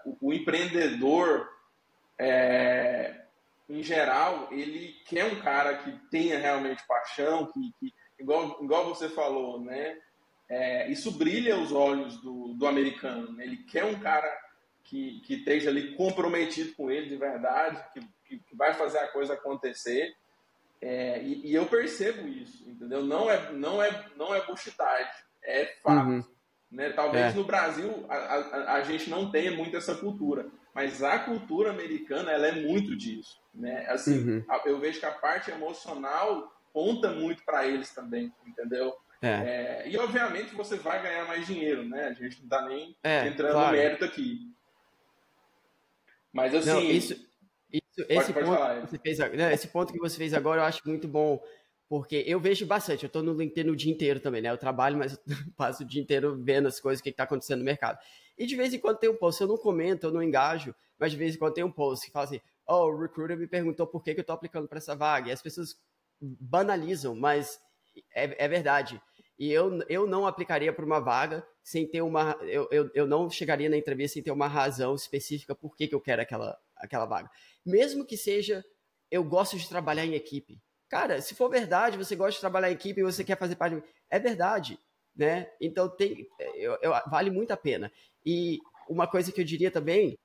[0.05, 1.49] O, o empreendedor,
[2.19, 3.15] é,
[3.69, 9.09] em geral, ele quer um cara que tenha realmente paixão, que, que igual, igual você
[9.09, 9.99] falou, né?
[10.49, 13.33] É, isso brilha os olhos do, do americano.
[13.33, 13.45] Né?
[13.45, 14.35] Ele quer um cara
[14.83, 19.09] que, que esteja ali comprometido com ele de verdade, que, que, que vai fazer a
[19.09, 20.15] coisa acontecer.
[20.81, 23.03] É, e, e, eu percebo isso, entendeu?
[23.03, 25.13] Não é, não é, não é buchitagem,
[25.43, 26.09] é fato.
[26.09, 26.25] Uhum.
[26.71, 26.91] Né?
[26.91, 27.37] Talvez é.
[27.37, 32.31] no Brasil a, a, a, gente não tenha muito essa cultura, mas a cultura americana
[32.31, 33.41] ela é muito disso.
[33.53, 33.87] Né?
[33.89, 34.45] Assim, uhum.
[34.67, 38.95] eu vejo que a parte emocional conta muito para eles também, entendeu?
[39.21, 39.29] É.
[39.29, 42.05] É, e obviamente você vai ganhar mais dinheiro, né?
[42.05, 43.77] A gente não está nem é, entrando claro.
[43.77, 44.55] no mérito aqui.
[46.33, 46.71] Mas assim.
[46.71, 47.28] Não, isso,
[48.09, 50.65] esse, pode ponto falar, que você fez, né, esse ponto que você fez agora eu
[50.65, 51.41] acho muito bom.
[51.89, 54.51] Porque eu vejo bastante, eu estou no LinkedIn o dia inteiro também, né?
[54.51, 55.19] Eu trabalho, mas eu
[55.57, 57.99] passo o dia inteiro vendo as coisas, o que está acontecendo no mercado.
[58.37, 61.13] E de vez em quando tem um post, eu não comento, eu não engajo, mas
[61.13, 63.87] de vez em quando tem um post que fala assim: Oh, o recruiter me perguntou
[63.87, 65.31] por que, que eu estou aplicando para essa vaga.
[65.31, 65.77] E as pessoas
[66.21, 67.59] banalizam, mas
[68.15, 69.01] é, é verdade.
[69.39, 72.37] E eu, eu não aplicaria para uma vaga sem ter uma.
[72.43, 75.95] Eu, eu, eu não chegaria na entrevista sem ter uma razão específica por que, que
[75.95, 77.31] eu quero aquela, aquela vaga.
[77.69, 78.65] Mesmo que seja,
[79.11, 80.59] eu gosto de trabalhar em equipe.
[80.89, 83.83] Cara, se for verdade, você gosta de trabalhar em equipe e você quer fazer parte.
[84.09, 84.79] É verdade,
[85.15, 85.51] né?
[85.61, 87.93] Então tem, eu, eu, vale muito a pena.
[88.25, 90.19] E uma coisa que eu diria também,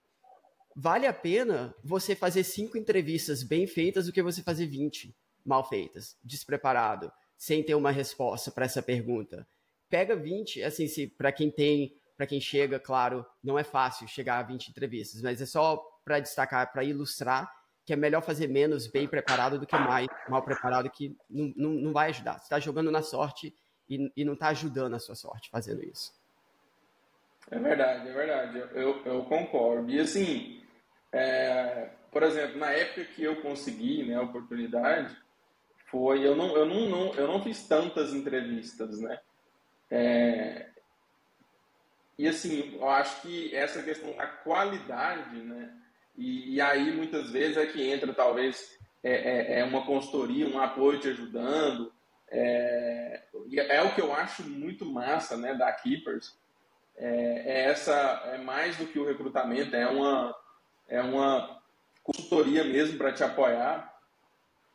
[0.73, 5.13] vale a pena você fazer cinco entrevistas bem feitas do que você fazer 20
[5.45, 9.45] mal feitas, despreparado, sem ter uma resposta para essa pergunta.
[9.89, 14.39] Pega 20, assim, se para quem tem, para quem chega, claro, não é fácil chegar
[14.39, 17.52] a 20 entrevistas, mas é só para destacar, para ilustrar
[17.86, 21.70] que é melhor fazer menos bem preparado do que mais mal preparado, que não, não,
[21.72, 22.38] não vai ajudar.
[22.38, 23.54] Você está jogando na sorte
[23.89, 26.13] e, e não está ajudando a sua sorte fazendo isso.
[27.52, 28.58] É verdade, é verdade.
[28.74, 29.92] Eu, eu concordo.
[29.92, 30.63] E assim,
[31.12, 35.16] é, por exemplo, na época que eu consegui né, a oportunidade,
[35.88, 39.20] foi eu não eu não, não eu não fiz tantas entrevistas, né?
[39.92, 40.70] É,
[42.18, 45.83] e assim, eu acho que essa questão da qualidade, né?
[46.15, 50.60] E, e aí muitas vezes é que entra talvez é, é, é uma consultoria, um
[50.60, 51.91] apoio te ajudando.
[52.30, 53.21] É,
[53.56, 56.38] é o que eu acho muito massa, né, da Keepers.
[56.95, 57.93] É, é, essa
[58.34, 60.36] é mais do que o recrutamento, é uma
[60.88, 61.62] é uma
[62.04, 63.91] consultoria mesmo para te apoiar,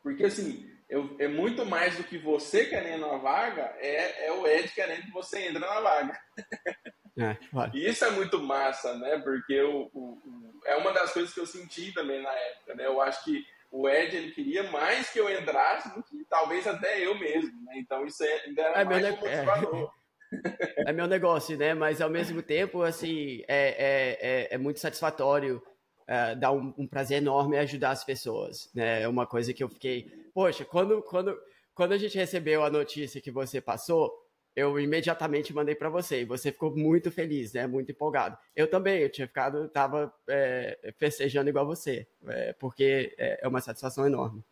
[0.02, 4.46] porque assim eu, é muito mais do que você querendo a vaga, é, é o
[4.46, 6.18] Ed querendo que você entre na vaga.
[7.18, 7.36] É,
[7.74, 9.18] E isso é muito massa, né?
[9.18, 12.86] Porque o, o, o, é uma das coisas que eu senti também na época, né?
[12.86, 17.04] Eu acho que o Ed ele queria mais que eu entrasse do que talvez até
[17.04, 17.74] eu mesmo, né?
[17.78, 19.92] Então isso é, ainda era é mais meu um motivador.
[19.92, 19.98] É.
[20.90, 21.74] é meu negócio, né?
[21.74, 25.62] Mas ao mesmo tempo, assim, é, é, é, é muito satisfatório
[26.08, 28.70] uh, dá um, um, prazer enorme ajudar as pessoas.
[28.74, 29.02] Né?
[29.02, 30.10] É uma coisa que eu fiquei.
[30.32, 31.38] Poxa, quando, quando,
[31.74, 34.12] quando a gente recebeu a notícia que você passou,
[34.58, 37.64] eu imediatamente mandei para você e você ficou muito feliz, né?
[37.64, 38.36] Muito empolgado.
[38.56, 43.60] Eu também, eu tinha ficado, tava é, festejando igual você, é, porque é, é uma
[43.60, 44.42] satisfação enorme.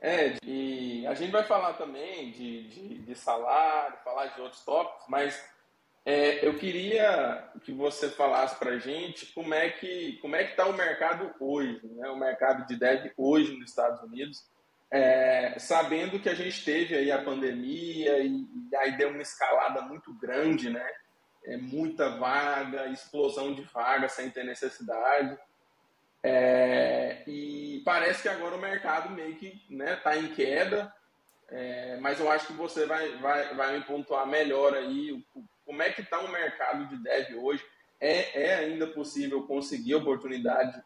[0.00, 5.04] É, e a gente vai falar também de, de, de salário, falar de outros tópicos,
[5.08, 5.44] mas
[6.06, 10.52] é, eu queria que você falasse para a gente como é que como é que
[10.52, 12.08] está o mercado hoje, né?
[12.08, 14.46] o mercado de dev hoje nos Estados Unidos,
[14.90, 19.82] é, sabendo que a gente teve aí a pandemia e, e, aí deu uma escalada
[19.82, 20.88] muito grande, né?
[21.46, 25.36] É, muita vaga, explosão de vaga sem ter necessidade.
[26.22, 30.94] É, e parece que agora o mercado meio que está né, tá em queda,
[31.48, 35.82] é, mas eu acho que você vai, vai, vai me pontuar melhor aí o, como
[35.82, 37.64] é que está o mercado de dev hoje?
[38.00, 40.82] É, é ainda possível conseguir oportunidade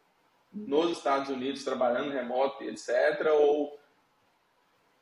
[0.53, 3.27] nos Estados Unidos trabalhando remoto etc.
[3.33, 3.79] Ou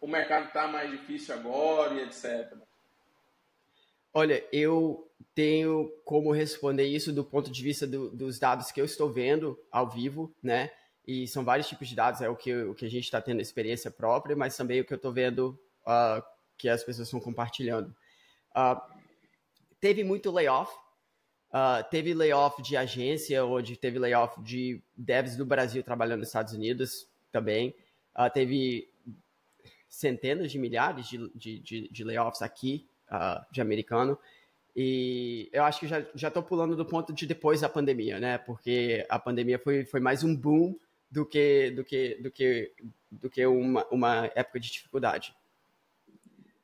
[0.01, 2.53] o mercado está mais difícil agora e etc.
[4.13, 8.85] Olha, eu tenho como responder isso do ponto de vista do, dos dados que eu
[8.85, 10.71] estou vendo ao vivo, né?
[11.07, 13.41] E são vários tipos de dados, é o que, o que a gente está tendo
[13.41, 16.23] experiência própria, mas também o que eu estou vendo uh,
[16.57, 17.95] que as pessoas estão compartilhando.
[18.51, 18.81] Uh,
[19.79, 20.73] teve muito layoff,
[21.51, 26.53] uh, teve layoff de agência, onde teve layoff de devs do Brasil trabalhando nos Estados
[26.55, 27.75] Unidos também.
[28.33, 28.89] teve
[29.88, 32.87] centenas de milhares de, de, de, de layoffs aqui,
[33.51, 34.18] de americano.
[34.75, 38.37] E eu acho que já estou pulando do ponto de depois da pandemia, né?
[38.37, 40.79] Porque a pandemia foi, foi mais um boom
[41.11, 42.72] do que do que do que
[43.11, 45.35] do que uma, uma época de dificuldade.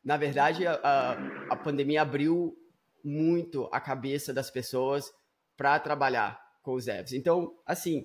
[0.05, 1.17] Na verdade, a,
[1.49, 2.59] a pandemia abriu
[3.03, 5.13] muito a cabeça das pessoas
[5.57, 7.13] para trabalhar com os devs.
[7.13, 8.05] Então, assim,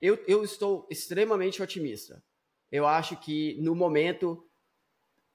[0.00, 2.22] eu, eu estou extremamente otimista.
[2.70, 4.44] Eu acho que no momento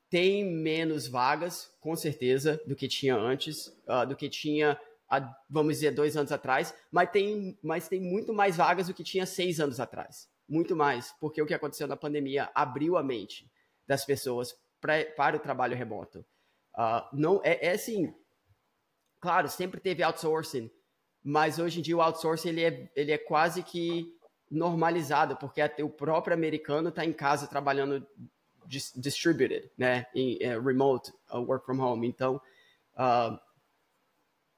[0.09, 5.75] tem menos vagas, com certeza, do que tinha antes, uh, do que tinha há, vamos
[5.75, 9.59] dizer, dois anos atrás, mas tem, mas tem muito mais vagas do que tinha seis
[9.59, 10.29] anos atrás.
[10.47, 13.49] Muito mais, porque o que aconteceu na pandemia abriu a mente
[13.87, 16.25] das pessoas pra, para o trabalho remoto.
[16.75, 18.13] Uh, não é, é assim,
[19.19, 20.69] claro, sempre teve outsourcing,
[21.23, 24.13] mas hoje em dia o outsourcing ele é, ele é quase que
[24.53, 28.05] normalizado, porque até o próprio americano está em casa trabalhando
[28.95, 32.07] distributed, né, em uh, remote uh, work from home.
[32.07, 32.39] Então,
[32.95, 33.37] uh,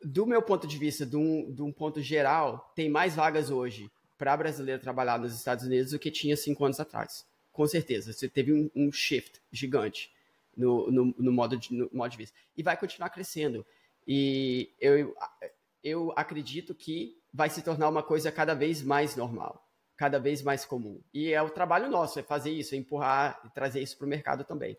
[0.03, 3.89] do meu ponto de vista, de um, de um ponto geral, tem mais vagas hoje
[4.17, 7.25] para brasileiro trabalhar nos Estados Unidos do que tinha cinco anos atrás.
[7.51, 8.13] Com certeza.
[8.13, 10.11] Você teve um, um shift gigante
[10.55, 12.37] no, no, no, modo de, no modo de vista.
[12.55, 13.65] E vai continuar crescendo.
[14.07, 15.15] E eu,
[15.83, 19.64] eu acredito que vai se tornar uma coisa cada vez mais normal,
[19.97, 21.01] cada vez mais comum.
[21.13, 24.09] E é o trabalho nosso, é fazer isso, é empurrar e trazer isso para o
[24.09, 24.77] mercado também.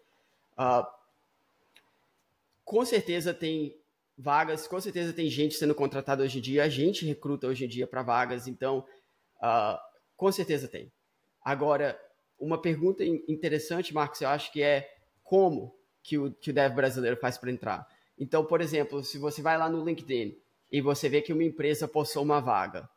[0.59, 0.87] Uh,
[2.65, 3.77] com certeza tem
[4.19, 7.69] vagas, com certeza tem gente sendo contratada hoje em dia, a gente recruta hoje em
[7.69, 8.85] dia para vagas, então
[9.39, 9.79] uh,
[10.17, 10.91] com certeza tem.
[11.43, 11.99] Agora,
[12.39, 17.17] uma pergunta interessante, Marcos, eu acho que é como que o, que o dev brasileiro
[17.17, 17.89] faz para entrar.
[18.19, 20.37] Então, por exemplo, se você vai lá no LinkedIn
[20.71, 22.89] e você vê que uma empresa postou uma vaga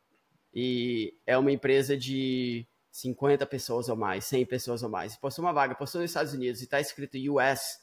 [0.52, 5.52] e é uma empresa de 50 pessoas ou mais, 100 pessoas ou mais, postou uma
[5.52, 7.80] vaga, postou nos Estados Unidos e está escrito US,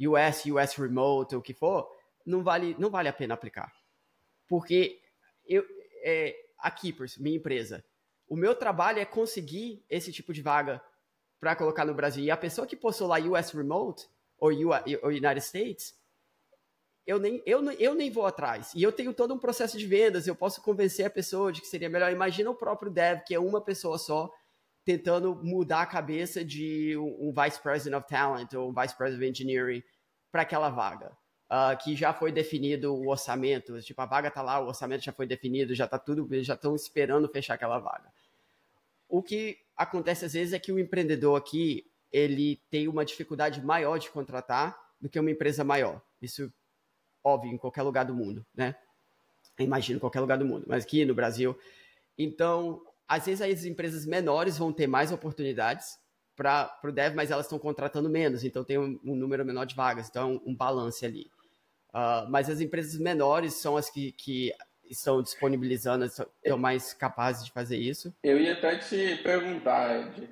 [0.00, 1.88] US, US Remote, o que for,
[2.26, 3.72] não vale, não vale a pena aplicar.
[4.48, 5.00] Porque
[5.46, 5.64] eu,
[6.02, 7.84] é, a Keepers, minha empresa,
[8.28, 10.82] o meu trabalho é conseguir esse tipo de vaga
[11.38, 12.24] para colocar no Brasil.
[12.24, 14.50] E a pessoa que postou lá US Remote ou,
[15.02, 15.94] ou United States,
[17.06, 18.72] eu nem, eu, eu nem vou atrás.
[18.74, 21.66] E eu tenho todo um processo de vendas, eu posso convencer a pessoa de que
[21.66, 22.12] seria melhor.
[22.12, 24.30] Imagina o próprio dev, que é uma pessoa só,
[24.84, 29.30] tentando mudar a cabeça de um, Vice President of Talent ou um Vice President of
[29.30, 29.82] Engineering
[30.30, 31.12] para aquela vaga
[31.52, 35.12] uh, que já foi definido o orçamento, tipo, a vaga está lá, o orçamento já
[35.12, 38.10] foi definido, já está tudo, já estão esperando fechar aquela vaga.
[39.06, 43.98] O que acontece às vezes é que o empreendedor aqui, ele tem uma dificuldade maior
[43.98, 46.00] de contratar do que uma empresa maior.
[46.20, 46.50] Isso,
[47.22, 48.74] óbvio, em qualquer lugar do mundo, né?
[49.58, 51.56] Imagino qualquer lugar do mundo, mas aqui no Brasil.
[52.16, 55.98] Então, às vezes as empresas menores vão ter mais oportunidades
[56.34, 59.74] para o dev, mas elas estão contratando menos, então tem um, um, número menor de
[59.74, 61.30] vagas, então um balance ali.
[61.90, 64.52] Uh, mas as empresas menores são as que, que
[64.88, 68.14] estão disponibilizando, estão mais capazes de fazer isso.
[68.22, 70.28] Eu ia até te perguntar, Ed.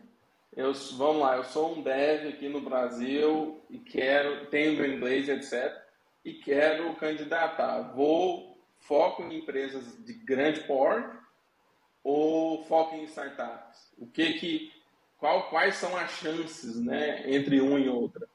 [0.57, 5.90] Eu, vamos lá, eu sou um dev aqui no Brasil e quero, tenho inglês, etc.
[6.25, 7.95] E quero candidatar.
[7.95, 11.19] Vou foco em empresas de grande porte
[12.03, 13.93] ou foco em startups?
[13.99, 14.73] O que que
[15.19, 18.27] qual, quais são as chances né, entre uma e outra?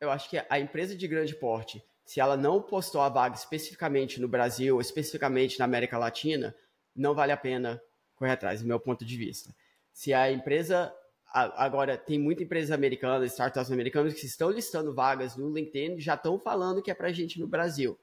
[0.00, 4.18] Eu acho que a empresa de grande porte se ela não postou a vaga especificamente
[4.18, 6.56] no Brasil, especificamente na América Latina,
[6.96, 7.82] não vale a pena
[8.16, 9.54] correr atrás, do meu ponto de vista.
[9.92, 10.90] Se a empresa.
[11.30, 16.38] Agora, tem muita empresa americana, startups americanas que estão listando vagas no LinkedIn já estão
[16.38, 17.98] falando que é para gente no Brasil.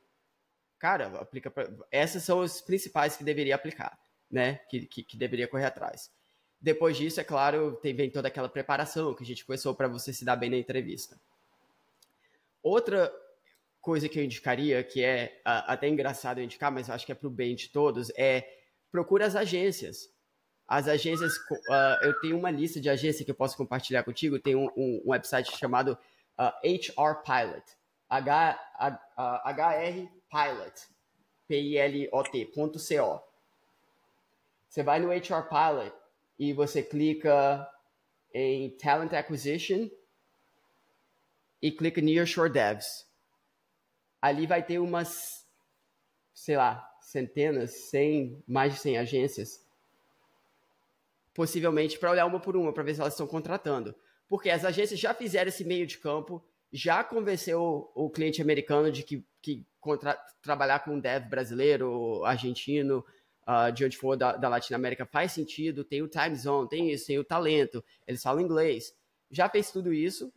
[0.77, 3.97] Cara, aplica pra, essas são as principais que deveria aplicar,
[4.29, 4.55] né?
[4.69, 6.11] Que, que, que deveria correr atrás.
[6.61, 10.13] Depois disso, é claro, tem, vem toda aquela preparação que a gente começou para você
[10.13, 11.19] se dar bem na entrevista.
[12.61, 13.11] Outra
[13.81, 17.27] coisa que eu indicaria, que é até engraçado eu indicar, mas acho que é para
[17.27, 18.47] o bem de todos, é
[18.91, 20.09] procura as agências.
[20.67, 24.39] As agências, uh, eu tenho uma lista de agências que eu posso compartilhar contigo.
[24.39, 25.97] Tem um, um, um website chamado uh,
[26.37, 27.63] ah, HR Pilot,
[28.09, 30.81] H, H, HR Pilot,
[31.47, 33.23] P-I-L-O-T.co.
[34.67, 35.95] Você vai no HR Pilot
[36.37, 37.67] e você clica
[38.33, 39.89] em Talent Acquisition
[41.61, 43.05] e clica Nearshore Devs
[44.25, 45.45] ali vai ter umas,
[46.33, 49.64] sei lá, centenas, cem, mais de 100 agências,
[51.35, 53.93] possivelmente para olhar uma por uma, para ver se elas estão contratando.
[54.27, 59.03] Porque as agências já fizeram esse meio de campo, já convenceu o, cliente americano de
[59.03, 63.05] que, que contra, trabalhar com um dev brasileiro, argentino,
[63.47, 67.05] uh, de onde for da, da Latinoamérica faz sentido, tem o time zone, tem isso,
[67.05, 68.95] tem o talento, eles falam inglês.
[69.29, 70.31] Já fez tudo isso,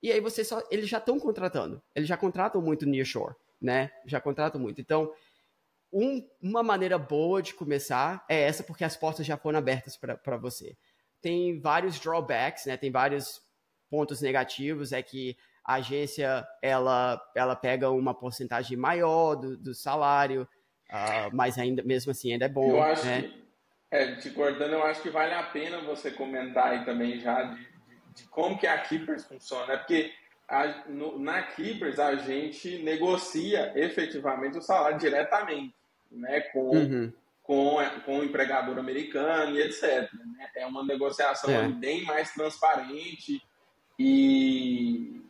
[0.00, 0.62] e aí você só.
[0.70, 1.82] Eles já estão contratando.
[1.94, 3.90] Eles já contratam muito nearshore, né?
[4.06, 4.80] Já contratam muito.
[4.80, 5.12] Então,
[5.94, 10.36] um, uma maneira boa de começar é essa, porque as portas já foram abertas para
[10.36, 10.76] você.
[11.22, 12.76] Tem vários drawbacks, né?
[12.76, 13.40] Tem vários
[13.88, 14.92] pontos negativos.
[14.92, 20.48] É que a agência ela, ela pega uma porcentagem maior do, do salário,
[20.90, 22.72] uh, mas ainda mesmo assim ainda é bom.
[22.72, 23.22] Eu acho né?
[23.22, 23.44] que,
[23.92, 27.60] é, te cortando, eu acho que vale a pena você comentar aí também já de,
[27.60, 29.76] de, de como que a Keepers funciona, né?
[29.76, 30.12] Porque
[30.48, 35.83] a, no, na Keepers a gente negocia efetivamente o salário diretamente
[36.14, 37.12] né, com, uhum.
[37.42, 40.12] com, com o empregador americano e etc.
[40.12, 40.50] Né?
[40.56, 41.68] É uma negociação é.
[41.68, 43.42] bem mais transparente
[43.98, 45.20] e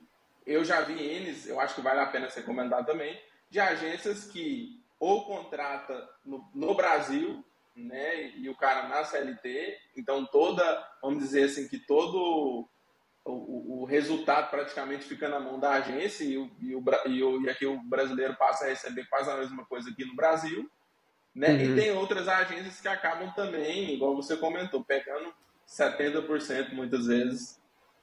[0.47, 3.19] eu já vi eles, eu acho que vale a pena ser comentado também,
[3.51, 7.45] de agências que ou contrata no, no Brasil,
[7.77, 10.63] né, e o cara na CLT, então toda,
[11.03, 12.69] vamos dizer assim, que todo
[13.25, 17.43] o, o, resultado praticamente fica na mão da agência e, o, e, o, e, o,
[17.43, 20.71] e aqui o brasileiro passa a receber quase a mesma coisa aqui no Brasil.
[21.35, 21.49] Né?
[21.49, 21.61] Uhum.
[21.61, 25.35] E tem outras agências que acabam também, igual você comentou, pegando
[25.69, 27.61] 70% muitas vezes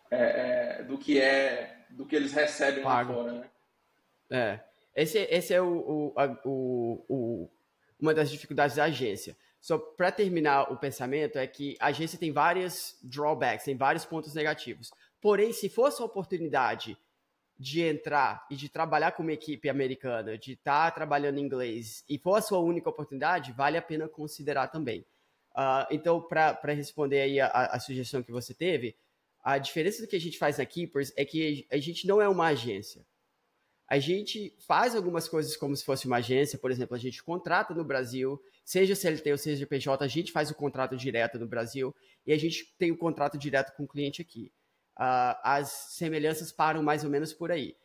[0.09, 3.11] é, é, do que é do que eles recebem Pago.
[3.11, 3.34] lá fora.
[3.34, 3.49] Né?
[4.29, 4.59] É.
[4.95, 7.49] Esse, esse é o, o, a, o, o,
[7.99, 9.36] uma das dificuldades da agência.
[9.59, 14.34] Só para terminar o pensamento, é que a agência tem várias drawbacks, tem vários pontos
[14.34, 14.91] negativos.
[15.21, 16.97] Porém, se fosse a oportunidade
[17.62, 22.03] de entrar e de trabalhar com uma equipe americana, de estar tá trabalhando em inglês,
[22.09, 25.05] e for a sua única oportunidade, vale a pena considerar também.
[25.55, 28.95] Uh, então, para responder aí a, a, sugestão que você teve,
[29.43, 32.28] a diferença do que a gente faz na Keepers é que a gente não é
[32.28, 33.05] uma agência.
[33.88, 37.76] A gente faz algumas coisas como se fosse uma agência, por exemplo, a gente contrata
[37.76, 41.93] no Brasil, seja CLT ou seja PJ, a gente faz o contrato direto no Brasil
[42.26, 44.51] e a gente tem o contrato direto com o cliente aqui
[44.99, 47.75] uh, as semelhanças param mais ou menos por aí.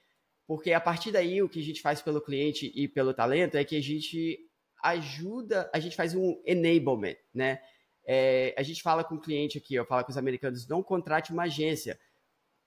[0.46, 3.64] Porque a partir daí, o que a gente faz pelo cliente e pelo talento é
[3.64, 4.38] que a gente
[4.82, 7.60] ajuda, a gente faz um enablement, né?
[8.06, 11.32] É, a gente fala com o cliente aqui, eu falo com os americanos, não contrate
[11.32, 11.98] uma agência,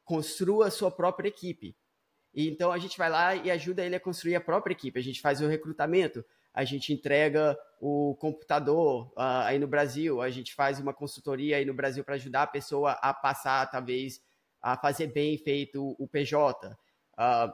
[0.04, 1.78] construa a sua própria equipe.
[2.34, 5.00] E então a gente vai lá e ajuda ele a construir a própria equipe.
[5.00, 10.30] A gente faz o recrutamento, a gente entrega o computador uh, aí no Brasil, a
[10.30, 14.22] gente faz uma consultoria aí no Brasil para ajudar a pessoa a passar, talvez,
[14.62, 16.68] a fazer bem feito o PJ.
[16.72, 16.76] Uh,
[17.18, 17.54] ah,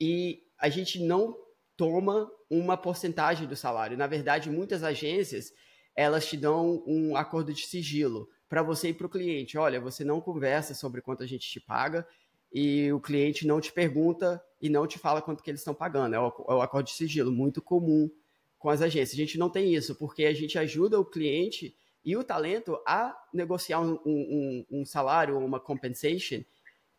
[0.00, 1.36] e a gente não
[1.76, 3.96] toma uma porcentagem do salário.
[3.96, 5.52] Na verdade, muitas agências
[5.94, 9.58] elas te dão um acordo de sigilo para você e para o cliente.
[9.58, 12.06] Olha, você não conversa sobre quanto a gente te paga
[12.52, 16.14] e o cliente não te pergunta e não te fala quanto que eles estão pagando.
[16.14, 18.10] É o, é o acordo de sigilo, muito comum
[18.58, 19.12] com as agências.
[19.12, 23.16] A gente não tem isso, porque a gente ajuda o cliente e o talento a
[23.32, 26.42] negociar um, um, um salário, uma compensation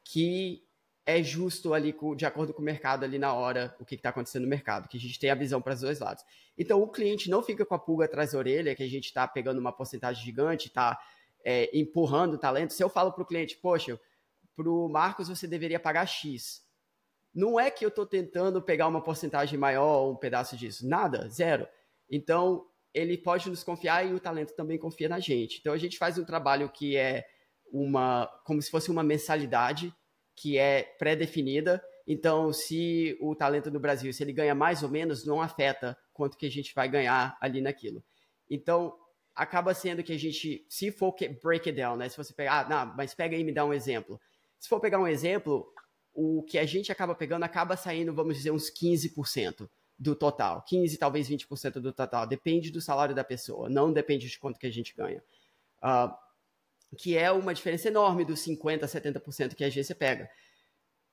[0.04, 0.64] que
[1.06, 4.44] é justo ali de acordo com o mercado ali na hora, o que está acontecendo
[4.44, 6.24] no mercado, que a gente tem a visão para os dois lados.
[6.58, 9.28] Então o cliente não fica com a pulga atrás da orelha, que a gente está
[9.28, 11.00] pegando uma porcentagem gigante, está
[11.44, 12.74] é, empurrando o talento.
[12.74, 14.00] Se eu falo para o cliente, poxa,
[14.56, 16.64] para o Marcos você deveria pagar X.
[17.34, 20.88] Não é que eu estou tentando pegar uma porcentagem maior, um pedaço disso.
[20.88, 21.68] Nada, zero.
[22.10, 25.60] Então, ele pode nos confiar e o talento também confia na gente.
[25.60, 27.26] Então a gente faz um trabalho que é
[27.72, 29.94] uma como se fosse uma mensalidade
[30.36, 31.84] que é pré-definida.
[32.08, 36.38] Então, se o talento do Brasil, se ele ganha mais ou menos, não afeta quanto
[36.38, 38.04] que a gente vai ganhar ali naquilo.
[38.50, 38.96] Então,
[39.36, 41.14] acaba sendo que a gente, se for
[41.44, 42.10] break it down, né?
[42.10, 44.20] Se você pegar, ah, não, mas pega aí e me dá um exemplo.
[44.58, 45.72] Se for pegar um exemplo,
[46.14, 49.70] o que a gente acaba pegando acaba saindo, vamos dizer, uns 15%
[50.00, 50.64] do total.
[50.66, 52.26] 15, talvez 20% do total.
[52.26, 55.22] Depende do salário da pessoa, não depende de quanto que a gente ganha.
[55.84, 56.16] Uh,
[56.98, 60.30] que é uma diferença enorme dos 50%, 70% que a agência pega.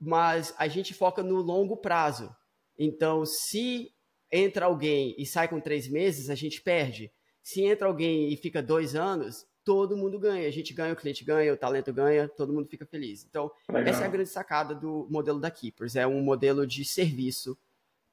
[0.01, 2.35] Mas a gente foca no longo prazo.
[2.79, 3.93] Então, se
[4.31, 7.11] entra alguém e sai com três meses, a gente perde.
[7.43, 10.47] Se entra alguém e fica dois anos, todo mundo ganha.
[10.47, 13.25] A gente ganha, o cliente ganha, o talento ganha, todo mundo fica feliz.
[13.25, 13.89] Então, Legal.
[13.89, 15.97] essa é a grande sacada do modelo da Keepers.
[15.97, 17.59] É um modelo de serviço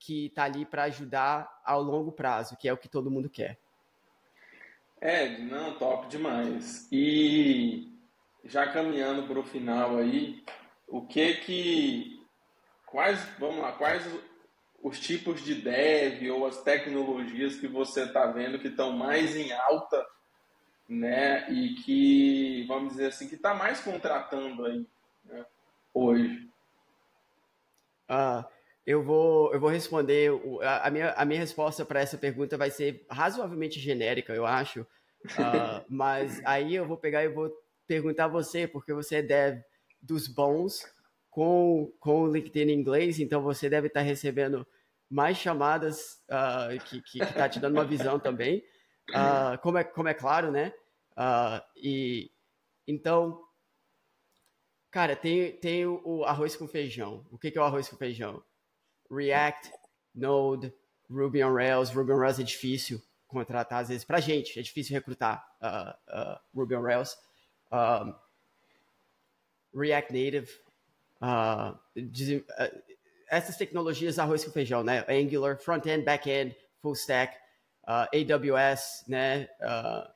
[0.05, 3.57] que está ali para ajudar ao longo prazo, que é o que todo mundo quer.
[4.99, 6.87] É, não, top demais.
[6.91, 7.89] E
[8.43, 10.43] já caminhando para o final aí,
[10.87, 12.25] o que que
[12.85, 14.05] quais, vamos lá, quais
[14.81, 19.53] os tipos de dev ou as tecnologias que você está vendo que estão mais em
[19.53, 20.05] alta,
[20.87, 21.49] né?
[21.49, 24.85] E que, vamos dizer assim, que está mais contratando aí
[25.23, 25.45] né?
[25.93, 26.49] hoje?
[28.09, 28.52] Uh,
[28.85, 30.31] eu vou, eu vou responder.
[30.83, 34.81] A, minha, a minha resposta para essa pergunta vai ser razoavelmente genérica, eu acho.
[34.81, 34.85] Uh,
[35.89, 37.51] mas aí eu vou pegar e vou
[37.87, 39.61] perguntar a você, porque você é dev
[40.01, 40.85] dos bons
[41.29, 44.67] com, com o LinkedIn em inglês, então você deve estar recebendo
[45.09, 48.63] mais chamadas uh, que, que, que tá te dando uma visão também,
[49.11, 50.73] uh, como, é, como é claro, né?
[51.75, 52.31] E
[52.87, 53.41] então,
[54.91, 57.25] cara, tem, tem o, o, arroz com feijão.
[57.31, 58.43] O que, que é o arroz com feijão?
[59.13, 59.71] React,
[60.15, 60.73] Node,
[61.09, 61.91] Ruby on Rails.
[61.91, 65.45] Ruby on Rails é difícil contratar, às vezes, pra gente, é difícil recrutar
[66.53, 67.17] Ruby on Rails.
[69.75, 70.49] React Native,
[71.21, 71.77] uh,
[73.29, 75.03] essas tecnologias arroz com feijão, né?
[75.09, 77.35] Angular, front-end, back-end, full stack,
[77.87, 79.49] uh, AWS, né?
[79.59, 80.11] Uh,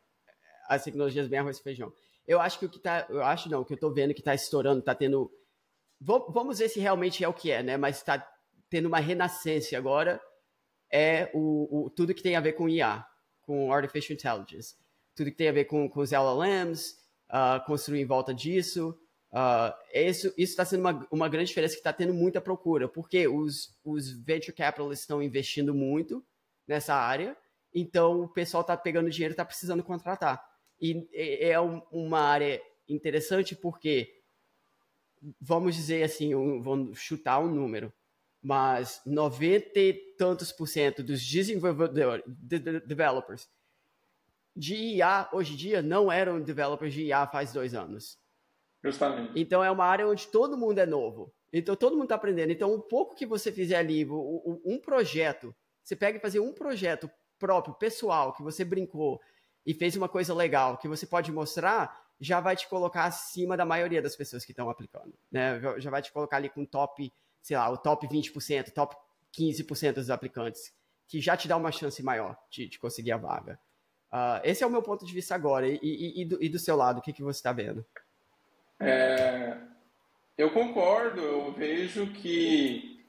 [0.69, 1.91] as tecnologias bem arroz com feijão.
[2.27, 4.21] Eu acho que o que tá, eu acho não, o que eu tô vendo que
[4.21, 5.31] tá estourando, tá tendo,
[5.99, 7.77] vamos ver se realmente é o que é, né?
[7.77, 8.19] Mas tá
[8.70, 10.22] tendo uma renascença agora
[10.91, 13.05] é o, o, tudo que tem a ver com IA,
[13.41, 14.76] com Artificial Intelligence.
[15.15, 16.95] Tudo que tem a ver com, com os LLMs,
[17.30, 18.97] uh, construir em volta disso,
[19.30, 23.78] Uh, isso está sendo uma, uma grande diferença que está tendo muita procura, porque os,
[23.84, 26.26] os venture capitalists estão investindo muito
[26.65, 27.36] nessa área,
[27.74, 30.43] então o pessoal está pegando dinheiro e está precisando contratar.
[30.80, 34.22] E é um, uma área interessante porque,
[35.41, 37.91] vamos dizer assim, vamos chutar um número,
[38.47, 41.21] mas 90 e tantos por cento dos
[42.85, 43.49] developers
[44.55, 48.17] de IA hoje em dia não eram developers de IA faz dois anos.
[48.81, 49.33] Justamente.
[49.35, 51.29] Então é uma área onde todo mundo é novo.
[51.51, 52.53] Então todo mundo está aprendendo.
[52.53, 56.39] Então o pouco que você fizer ali, o, o, um projeto, você pega e fazer
[56.39, 59.19] um projeto próprio, pessoal, que você brincou
[59.65, 63.65] e fez uma coisa legal, que você pode mostrar, já vai te colocar acima da
[63.65, 65.13] maioria das pessoas que estão aplicando.
[65.29, 65.59] Né?
[65.79, 67.11] Já vai te colocar ali com top,
[67.41, 68.95] sei lá, o top 20%, top
[69.38, 70.73] 15% dos aplicantes,
[71.07, 73.59] que já te dá uma chance maior de, de conseguir a vaga.
[74.11, 75.67] Uh, esse é o meu ponto de vista agora.
[75.67, 77.85] E, e, e, do, e do, seu lado, o que, que você está vendo?
[78.79, 79.57] É,
[80.38, 83.03] eu concordo, eu vejo que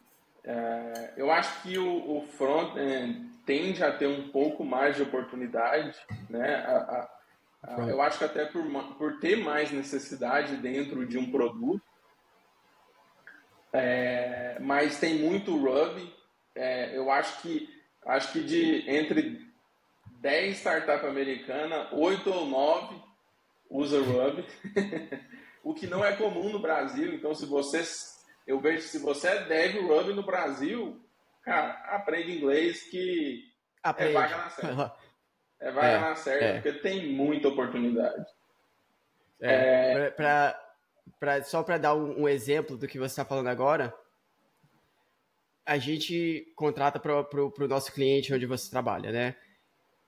[0.45, 5.97] é, eu acho que o, o front-end tende a ter um pouco mais de oportunidade,
[6.29, 6.57] né?
[6.57, 7.11] A, a,
[7.63, 8.65] a, eu acho que até por,
[8.97, 11.83] por ter mais necessidade dentro de um produto,
[13.73, 16.13] é, mas tem muito Ruby.
[16.55, 17.69] É, eu acho que
[18.07, 19.47] acho que de entre
[20.21, 22.97] 10 startups americanas, 8 ou 9
[23.71, 24.45] usa Ruby.
[25.63, 27.15] o que não é comum no Brasil.
[27.15, 27.83] Então, se você,
[28.47, 31.01] eu vejo se você é dev Ruby no Brasil,
[31.43, 33.45] cara, aprende inglês que
[33.85, 34.17] é aprende.
[34.17, 34.95] é vaga na certa.
[35.61, 36.61] É vaga é, na certa, é.
[36.61, 38.25] porque tem muita oportunidade.
[39.41, 40.11] É, é...
[40.11, 40.68] Pra, pra,
[41.45, 43.95] só para dar um, um, exemplo do que você está falando agora,
[45.65, 49.37] a gente contrata para o nosso cliente onde você trabalha, né?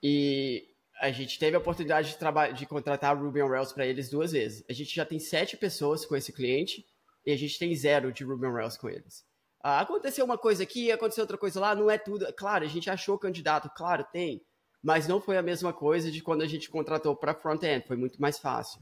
[0.01, 0.67] E
[0.99, 4.63] a gente teve a oportunidade de, de contratar Ruby on Rails para eles duas vezes.
[4.69, 6.85] A gente já tem sete pessoas com esse cliente
[7.25, 9.25] e a gente tem zero de Ruby on Rails com eles.
[9.63, 12.31] Ah, aconteceu uma coisa aqui, aconteceu outra coisa lá, não é tudo.
[12.33, 14.41] Claro, a gente achou candidato, claro, tem.
[14.81, 18.19] Mas não foi a mesma coisa de quando a gente contratou para front-end, foi muito
[18.19, 18.81] mais fácil.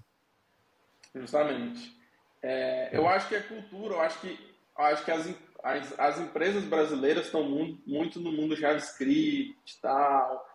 [1.14, 1.99] Justamente.
[2.42, 4.40] É, eu acho que é cultura, eu acho que,
[4.78, 5.28] eu acho que as,
[5.64, 10.50] as, as empresas brasileiras estão muito, muito no mundo JavaScript e tal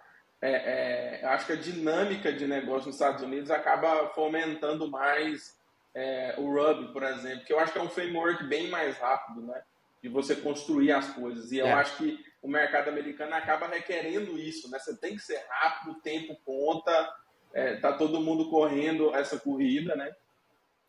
[0.44, 5.58] é, é, acho que a dinâmica de negócio nos Estados Unidos acaba fomentando mais
[5.94, 9.40] é, o Ruby, por exemplo, que eu acho que é um framework bem mais rápido,
[9.40, 9.62] né?
[10.02, 11.50] De você construir as coisas.
[11.50, 11.72] E eu é.
[11.72, 14.78] acho que o mercado americano acaba requerendo isso, né?
[14.78, 17.14] Você tem que ser rápido, o tempo conta,
[17.54, 20.14] é, tá todo mundo correndo essa corrida, né?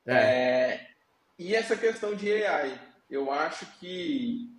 [0.07, 0.15] É.
[0.15, 0.87] é
[1.37, 2.79] e essa questão de AI,
[3.09, 4.49] eu acho que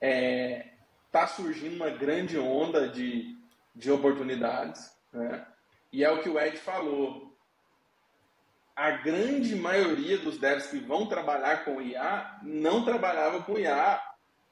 [0.00, 3.34] está surgindo uma grande onda de
[3.74, 4.94] de oportunidades.
[5.12, 5.44] Né?
[5.92, 7.34] E é o que o Ed falou.
[8.76, 14.00] A grande maioria dos devs que vão trabalhar com IA não trabalhava com IA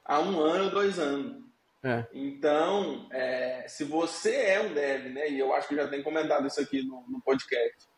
[0.05, 1.43] há um ano, dois anos.
[1.85, 2.07] É.
[2.13, 6.47] Então, é, se você é um dev, né, e eu acho que já tem comentado
[6.47, 7.89] isso aqui no, no podcast,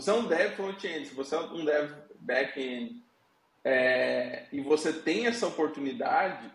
[0.00, 3.02] você é um dev front-end, se você é um dev back-end,
[3.64, 6.50] é, e você tem essa oportunidade,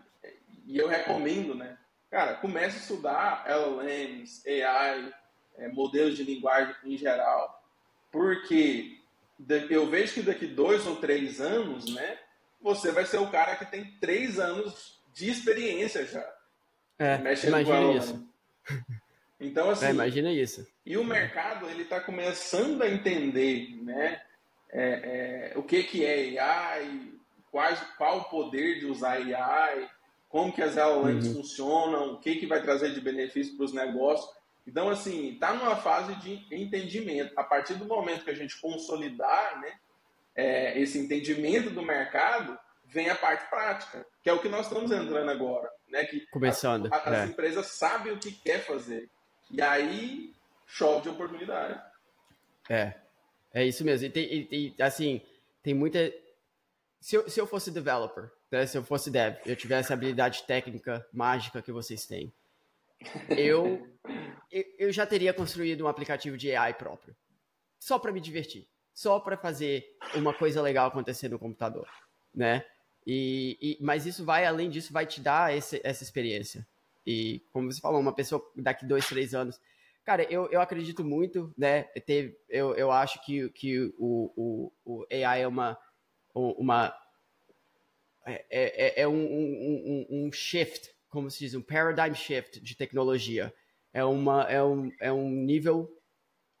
[0.66, 1.76] e eu recomendo, né,
[2.14, 5.12] Cara, comece a estudar LLMs, AI,
[5.56, 7.60] é, modelos de linguagem em geral,
[8.12, 9.00] porque
[9.68, 12.16] eu vejo que daqui dois ou três anos, né,
[12.60, 16.24] você vai ser o cara que tem três anos de experiência já.
[17.00, 18.28] É, imagina isso.
[19.40, 19.86] Então, assim.
[19.86, 20.66] É, imagina isso.
[20.84, 24.22] E o mercado, ele está começando a entender, né?
[24.70, 27.12] É, é, o que, que é AI,
[27.50, 29.88] quais, qual o poder de usar AI,
[30.28, 31.34] como que as LLMs uhum.
[31.34, 34.28] funcionam, o que, que vai trazer de benefício para os negócios.
[34.66, 37.32] Então, assim, está numa fase de entendimento.
[37.36, 39.72] A partir do momento que a gente consolidar né,
[40.34, 44.90] é, esse entendimento do mercado, vem a parte prática, que é o que nós estamos
[44.90, 45.70] entrando agora.
[45.88, 46.92] Né, que Começando.
[46.92, 47.24] A, a, as é.
[47.26, 49.08] empresas sabem o que quer fazer.
[49.50, 50.34] E aí
[50.66, 51.80] chove de oportunidade.
[52.68, 52.94] É,
[53.52, 54.06] é isso mesmo.
[54.06, 55.20] E, tem, e, e assim,
[55.62, 56.12] tem muita.
[57.00, 60.44] Se eu, se eu fosse developer, né, se eu fosse dev, eu tivesse a habilidade
[60.44, 62.32] técnica mágica que vocês têm,
[63.30, 63.86] eu,
[64.78, 67.14] eu já teria construído um aplicativo de AI próprio.
[67.78, 68.66] Só para me divertir.
[68.94, 71.86] Só para fazer uma coisa legal acontecer no computador,
[72.34, 72.64] né?
[73.06, 76.66] E, e, mas isso vai, além disso, vai te dar esse, essa experiência.
[77.06, 79.60] E, como você falou, uma pessoa daqui dois, três anos.
[80.04, 81.86] Cara, eu, eu acredito muito, né?
[82.48, 85.78] Eu, eu acho que, que o, o, o AI é uma.
[86.34, 86.94] uma
[88.26, 93.52] é, é, é um, um, um, shift, como se diz, um paradigm shift de tecnologia.
[93.92, 95.90] É, uma, é, um, é um nível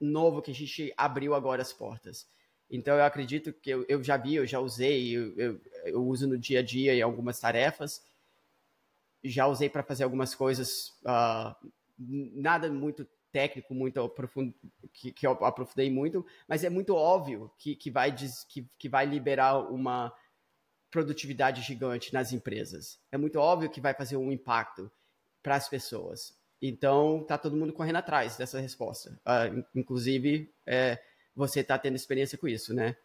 [0.00, 2.26] novo que a gente abriu agora as portas.
[2.70, 6.26] Então eu acredito que eu, eu já vi, eu já usei, eu, eu, eu uso
[6.26, 8.02] no dia a dia em algumas tarefas
[9.24, 11.54] já usei para fazer algumas coisas, uh,
[11.98, 14.54] nada muito técnico, muito aprofundo,
[14.92, 18.14] que, que, eu aprofundei muito, mas é muito óbvio que, que, vai,
[18.48, 20.14] que, que vai liberar uma
[20.90, 23.00] produtividade gigante nas empresas.
[23.10, 24.88] É muito óbvio que vai fazer um impacto
[25.42, 26.38] para as pessoas.
[26.62, 29.20] Então, tá todo mundo correndo atrás dessa resposta.
[29.26, 31.02] Uh, inclusive, é,
[31.34, 32.96] você está tendo experiência com isso, né?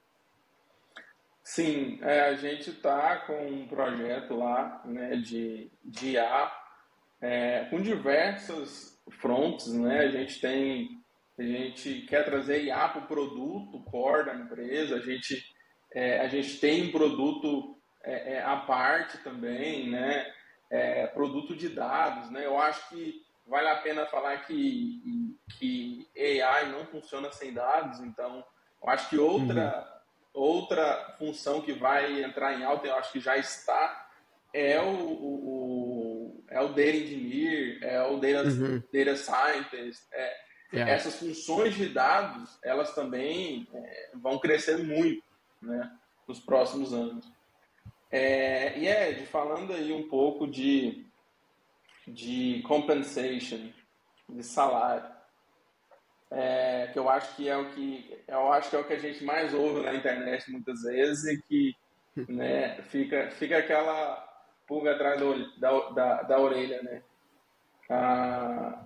[1.43, 6.51] Sim, é, a gente está com um projeto lá né, de, de IA
[7.21, 9.99] é, com diversas fronts, né?
[9.99, 11.01] A gente tem,
[11.37, 15.43] a gente quer trazer IA para o produto core da empresa, a gente,
[15.93, 20.31] é, a gente tem um produto é, é, à parte também, né?
[20.69, 22.45] É, produto de dados, né?
[22.45, 28.45] Eu acho que vale a pena falar que, que AI não funciona sem dados, então
[28.81, 29.98] eu acho que outra uhum
[30.33, 34.09] Outra função que vai entrar em alta, eu acho que já está,
[34.53, 38.81] é o, o, é o Data Engineer, é o Data, uhum.
[38.93, 40.03] data Scientist.
[40.11, 40.37] É,
[40.73, 40.91] yeah.
[40.91, 45.23] Essas funções de dados, elas também é, vão crescer muito
[45.61, 45.91] né,
[46.27, 47.31] nos próximos anos.
[48.11, 51.05] É, e Ed, falando aí um pouco de,
[52.07, 53.69] de compensation,
[54.27, 55.18] de salário
[56.31, 58.99] é, que eu acho que é o que eu acho que é o que a
[58.99, 61.75] gente mais ouve na internet muitas vezes e que
[62.31, 64.27] né, fica, fica aquela
[64.67, 67.01] pulga atrás do, da, da, da orelha, né?
[67.89, 68.85] Ah,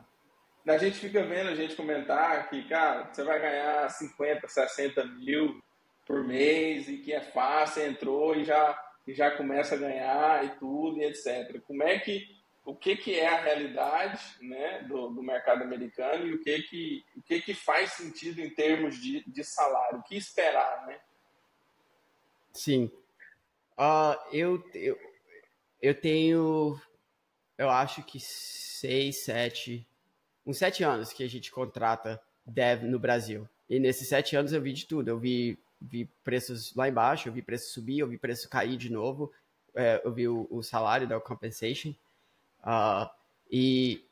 [0.65, 5.61] a gente fica vendo a gente comentar que, cara, você vai ganhar 50, 60 mil
[6.07, 10.49] por mês e que é fácil, entrou e já, e já começa a ganhar e
[10.51, 11.61] tudo e etc.
[11.67, 12.25] Como é que
[12.65, 17.05] o que, que é a realidade né, do, do mercado americano e o que, que,
[17.15, 20.99] o que, que faz sentido em termos de, de salário, o que esperar, né?
[22.53, 22.89] Sim.
[23.77, 24.97] Uh, eu, eu,
[25.81, 26.79] eu tenho,
[27.57, 29.85] eu acho que seis, sete,
[30.45, 33.47] uns sete anos que a gente contrata dev no Brasil.
[33.69, 35.09] E nesses sete anos eu vi de tudo.
[35.09, 38.91] Eu vi, vi preços lá embaixo, eu vi preço subir, eu vi preço cair de
[38.91, 39.33] novo,
[39.75, 41.93] é, eu vi o, o salário da compensation.
[42.63, 43.09] Uh,
[43.51, 44.05] e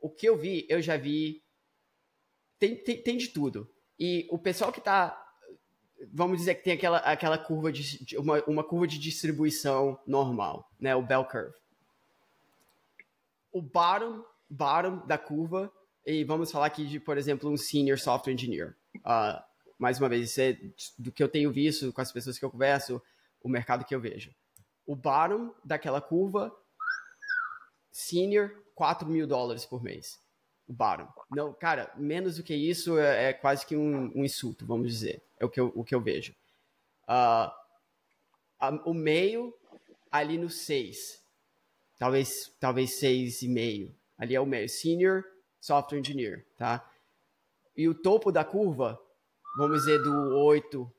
[0.00, 1.42] o que eu vi, eu já vi.
[2.58, 3.70] Tem, tem, tem de tudo.
[3.98, 5.20] E o pessoal que está
[6.12, 10.94] vamos dizer que tem aquela, aquela curva de, uma, uma curva de distribuição normal, né?
[10.94, 11.52] O bell curve.
[13.52, 15.72] O bottom, bottom da curva,
[16.06, 18.76] e vamos falar aqui de, por exemplo, um senior software engineer.
[18.98, 19.42] Uh,
[19.78, 20.58] mais uma vez, isso é
[20.98, 23.02] do que eu tenho visto com as pessoas que eu converso,
[23.42, 24.34] o mercado que eu vejo.
[24.86, 26.54] O bottom daquela curva
[27.90, 30.20] Senior, 4 mil dólares por mês.
[30.66, 31.08] O bottom.
[31.30, 35.22] Não, cara, menos do que isso é, é quase que um, um, insulto, vamos dizer.
[35.38, 36.32] É o que eu, o que eu vejo.
[37.04, 37.50] Uh,
[38.58, 39.52] a, o meio,
[40.10, 41.20] ali no 6.
[41.98, 43.92] Talvez, talvez 6,5.
[44.16, 44.68] Ali é o meio.
[44.68, 45.24] Senior
[45.60, 46.88] Software Engineer, tá?
[47.76, 49.00] E o topo da curva,
[49.56, 50.90] vamos dizer, do 8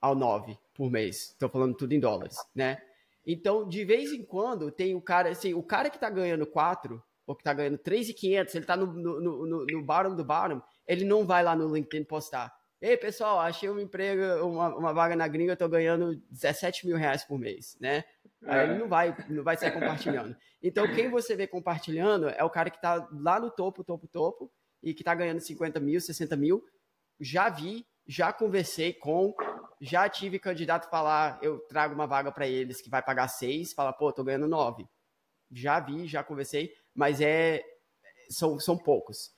[0.00, 1.30] ao 9 por mês.
[1.30, 2.80] Estou falando tudo em dólares, né?
[3.26, 7.02] Então, de vez em quando, tem o cara, assim, o cara que tá ganhando 4,
[7.26, 11.04] ou que tá ganhando 3,500, ele tá no, no, no, no bottom do bottom, ele
[11.04, 12.54] não vai lá no LinkedIn postar.
[12.80, 16.96] Ei, pessoal, achei um emprego, uma, uma vaga na gringa, eu tô ganhando 17 mil
[16.96, 18.04] reais por mês, né?
[18.44, 20.36] Aí ele não vai, não vai sair compartilhando.
[20.62, 24.52] Então, quem você vê compartilhando é o cara que está lá no topo, topo, topo,
[24.82, 26.62] e que está ganhando 50 mil, 60 mil.
[27.18, 29.34] Já vi, já conversei com,
[29.80, 33.92] já tive candidato falar, eu trago uma vaga para eles que vai pagar 6, fala,
[33.92, 34.86] pô, tô ganhando 9.
[35.50, 37.62] Já vi, já conversei, mas é
[38.28, 39.32] são, são poucos.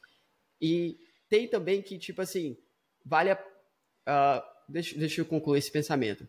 [0.60, 2.56] E tem também que, tipo assim,
[3.04, 3.34] vale a.
[3.36, 6.28] Uh, deixa, deixa eu concluir esse pensamento.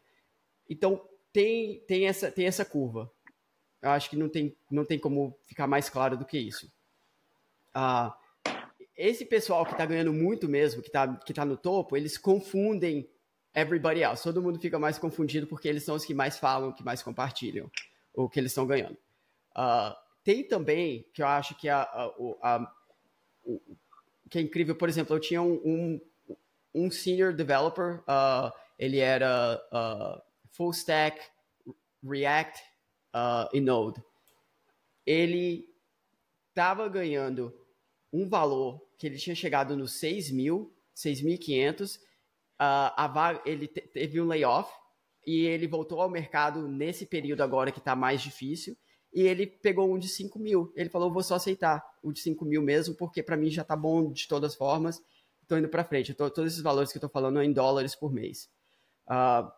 [0.69, 3.11] Então, tem, tem, essa, tem essa curva.
[3.81, 6.67] Eu acho que não tem, não tem como ficar mais claro do que isso.
[7.75, 8.11] Uh,
[8.95, 13.09] esse pessoal que está ganhando muito mesmo, que está que tá no topo, eles confundem
[13.53, 14.23] everybody else.
[14.23, 17.69] Todo mundo fica mais confundido porque eles são os que mais falam, que mais compartilham
[18.13, 18.97] o que eles estão ganhando.
[19.55, 22.05] Uh, tem também, que eu acho que a, a,
[22.41, 22.73] a,
[23.43, 23.61] o,
[24.29, 26.01] que é incrível, por exemplo, eu tinha um, um,
[26.73, 30.21] um senior developer, uh, ele era uh,
[30.51, 31.19] full stack,
[32.03, 32.63] React
[33.51, 34.01] e Node.
[35.05, 35.67] Ele
[36.49, 37.53] estava ganhando
[38.13, 41.99] um valor que ele tinha chegado nos 6 mil, 6.500,
[42.59, 44.71] uh, a ele teve um layoff
[45.25, 48.75] e ele voltou ao mercado nesse período agora que está mais difícil
[49.13, 50.71] e ele pegou um de 5 mil.
[50.75, 53.75] Ele falou, vou só aceitar o de 5 mil mesmo, porque para mim já tá
[53.75, 55.01] bom de todas as formas,
[55.41, 56.13] estou indo para frente.
[56.13, 58.49] Tô, todos esses valores que eu estou falando é em dólares por mês.
[59.07, 59.49] Uh,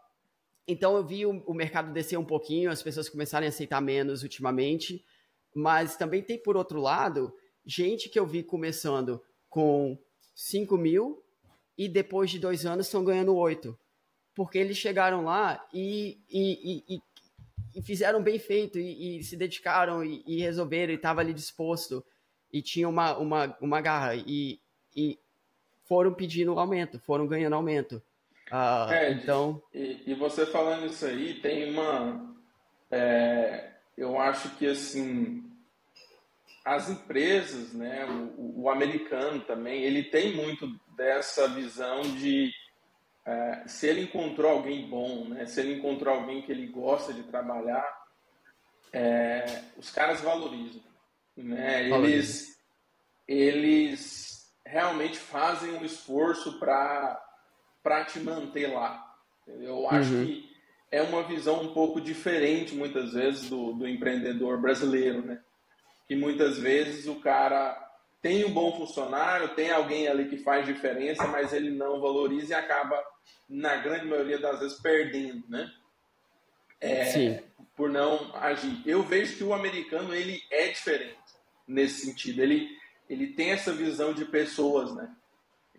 [0.67, 4.23] então eu vi o, o, mercado descer um pouquinho, as pessoas começarem a aceitar menos
[4.23, 5.03] ultimamente,
[5.53, 7.33] mas também tem, por outro lado,
[7.65, 9.97] gente que eu vi começando com
[10.33, 11.21] 5 mil
[11.81, 13.75] e depois de dois anos estão ganhando 8.
[14.35, 17.01] Porque eles chegaram lá e, e, e,
[17.73, 22.05] e fizeram bem feito e, se dedicaram e, resolveram e estava ali disposto
[22.53, 24.59] e tinha uma, uma, uma garra e,
[24.95, 25.17] e
[25.85, 27.95] foram pedindo aumento, foram ganhando aumento.
[28.51, 32.35] Uh, é, então e, e, você falando isso aí tem uma
[32.91, 35.50] é, eu acho que assim
[36.63, 38.05] as empresas, né,
[38.37, 42.51] o, o, americano também, ele tem muito dessa visão de
[43.25, 45.45] é, se ele encontrou alguém bom, né?
[45.45, 47.85] Se ele encontrou alguém que ele gosta de trabalhar,
[48.91, 50.81] é, os caras valorizam,
[51.37, 51.87] né?
[51.87, 52.59] Eles,
[53.27, 59.15] eles realmente fazem um esforço para te manter lá.
[59.47, 60.25] Eu acho uhum.
[60.25, 60.51] que
[60.89, 65.41] é uma visão um pouco diferente muitas vezes do, do empreendedor brasileiro, né?
[66.11, 67.89] Que muitas vezes o cara
[68.21, 72.53] tem um bom funcionário, tem alguém ali que faz diferença, mas ele não valoriza e
[72.53, 73.01] acaba,
[73.47, 75.71] na grande maioria das vezes, perdendo, né?
[76.81, 77.39] É, Sim.
[77.77, 78.81] Por não agir.
[78.85, 81.15] Eu vejo que o americano ele é diferente
[81.65, 82.41] nesse sentido.
[82.41, 82.67] Ele,
[83.09, 85.15] ele tem essa visão de pessoas, né?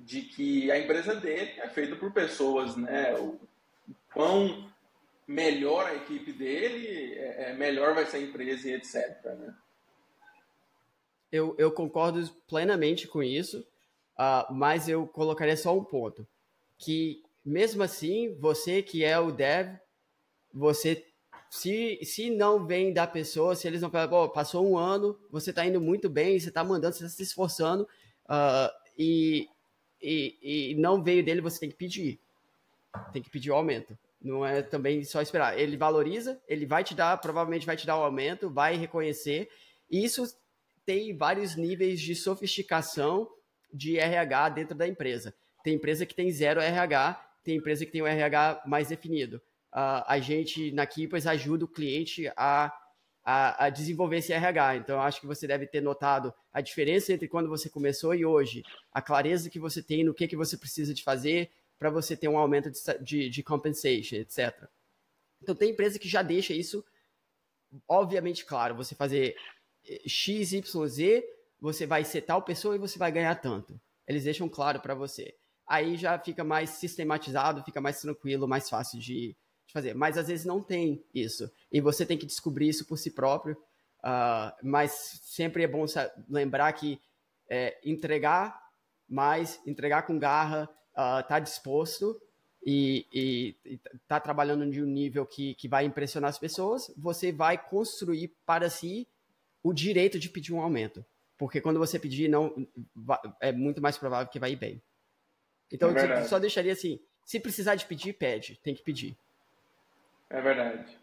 [0.00, 3.14] De que a empresa dele é feita por pessoas, né?
[3.18, 3.38] O
[4.14, 4.66] quão
[5.28, 8.94] melhor a equipe dele, é, é melhor vai ser a empresa e etc.
[9.26, 9.54] Né?
[11.32, 13.66] Eu, eu concordo plenamente com isso,
[14.18, 16.26] uh, mas eu colocaria só um ponto.
[16.76, 19.74] Que, mesmo assim, você que é o dev,
[20.52, 21.06] você
[21.48, 25.66] se, se não vem da pessoa, se eles não falam, passou um ano, você está
[25.66, 27.84] indo muito bem, você está mandando, você está se esforçando,
[28.24, 29.48] uh, e,
[30.00, 32.20] e, e, não veio dele, você tem que pedir.
[33.10, 33.98] Tem que pedir o aumento.
[34.20, 35.58] Não é também só esperar.
[35.58, 39.48] Ele valoriza, ele vai te dar, provavelmente vai te dar o aumento, vai reconhecer.
[39.90, 40.24] E isso
[40.84, 43.28] tem vários níveis de sofisticação
[43.72, 45.34] de RH dentro da empresa.
[45.62, 47.14] Tem empresa que tem zero RH,
[47.44, 49.36] tem empresa que tem um RH mais definido.
[49.72, 52.72] Uh, a gente na Keepers ajuda o cliente a,
[53.24, 54.76] a, a, desenvolver esse RH.
[54.76, 58.62] Então, acho que você deve ter notado a diferença entre quando você começou e hoje,
[58.92, 62.28] a clareza que você tem no que, que você precisa de fazer para você ter
[62.28, 64.68] um aumento de, de, de compensation, etc.
[65.42, 66.84] Então, tem empresa que já deixa isso
[67.88, 68.74] obviamente claro.
[68.76, 69.36] Você fazer
[70.06, 71.22] XYZ,
[71.60, 73.80] você vai ser tal pessoa e você vai ganhar tanto.
[74.06, 75.34] Eles deixam claro para você.
[75.66, 79.94] Aí já fica mais sistematizado, fica mais tranquilo, mais fácil de, de, fazer.
[79.94, 81.50] Mas às vezes não tem isso.
[81.70, 83.56] E você tem que descobrir isso por si próprio.
[84.00, 85.84] Uh, mas sempre é bom
[86.28, 87.00] lembrar que
[87.48, 88.60] é, entregar
[89.08, 92.20] mais, entregar com garra, uh, tá disposto
[92.64, 97.32] e, e, e tá trabalhando de um nível que, que vai impressionar as pessoas, você
[97.32, 99.06] vai construir para si
[99.62, 101.04] o direito de pedir um aumento.
[101.38, 102.68] Porque quando você pedir, não
[103.40, 104.82] é muito mais provável que vai ir bem.
[105.70, 109.16] Então, é eu só deixaria assim: se precisar de pedir, pede, tem que pedir.
[110.30, 110.96] É verdade.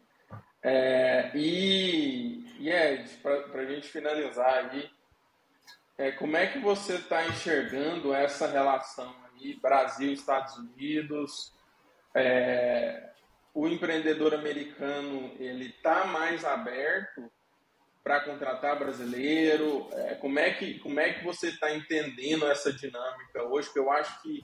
[0.61, 4.89] É, e, e Ed, para a gente finalizar aí,
[5.97, 11.53] é, como é que você está enxergando essa relação aí, Brasil, Estados Unidos?
[12.13, 13.09] É,
[13.53, 17.29] o empreendedor americano ele está mais aberto
[18.09, 19.87] para contratar brasileiro?
[19.91, 23.67] É, como, é que, como é que você está entendendo essa dinâmica hoje?
[23.67, 24.43] Porque eu acho que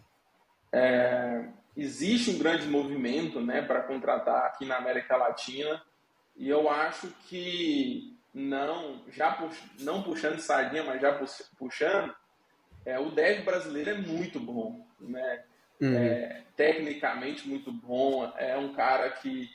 [0.72, 5.82] é, existe um grande movimento né, para contratar aqui na América Latina
[6.38, 11.20] e eu acho que não, já pux, não puxando sardinha, mas já
[11.58, 12.16] puxando,
[12.86, 15.44] é, o dev brasileiro é muito bom, né?
[15.82, 15.98] Uhum.
[15.98, 19.50] É, tecnicamente muito bom, é um cara que,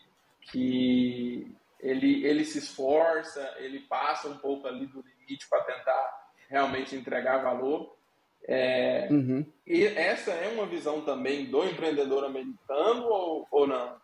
[0.51, 6.95] que ele, ele se esforça, ele passa um pouco ali do limite para tentar realmente
[6.95, 7.97] entregar valor.
[8.45, 9.45] É, uhum.
[9.67, 13.97] E essa é uma visão também do empreendedor americano ou, ou não?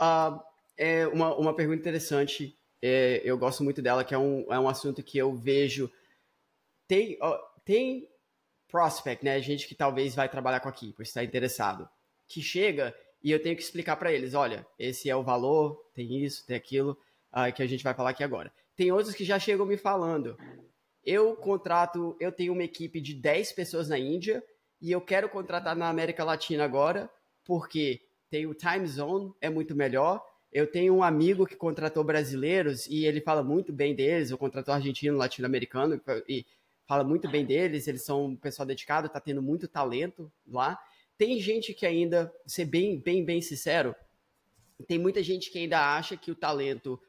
[0.00, 0.40] Uh,
[0.76, 2.56] é uma, uma pergunta interessante.
[2.82, 5.90] É, eu gosto muito dela, que é um, é um assunto que eu vejo.
[6.88, 8.08] Tem, uh, tem
[8.68, 9.40] prospect, né?
[9.40, 11.88] Gente que talvez vai trabalhar com aqui, por estar interessado,
[12.26, 16.22] que chega e eu tenho que explicar para eles, olha, esse é o valor, tem
[16.24, 16.98] isso, tem aquilo,
[17.32, 18.52] uh, que a gente vai falar aqui agora.
[18.76, 20.36] Tem outros que já chegam me falando,
[21.04, 24.42] eu contrato, eu tenho uma equipe de 10 pessoas na Índia
[24.80, 27.10] e eu quero contratar na América Latina agora,
[27.44, 30.24] porque tem o time zone, é muito melhor.
[30.50, 34.72] Eu tenho um amigo que contratou brasileiros e ele fala muito bem deles, eu contratou
[34.72, 36.46] argentino, latino-americano e
[36.86, 40.78] fala muito bem deles, eles são um pessoal dedicado, tá tendo muito talento lá.
[41.18, 43.94] Tem gente que ainda, ser bem, bem, bem sincero,
[44.84, 47.00] tem muita gente que ainda acha que o talento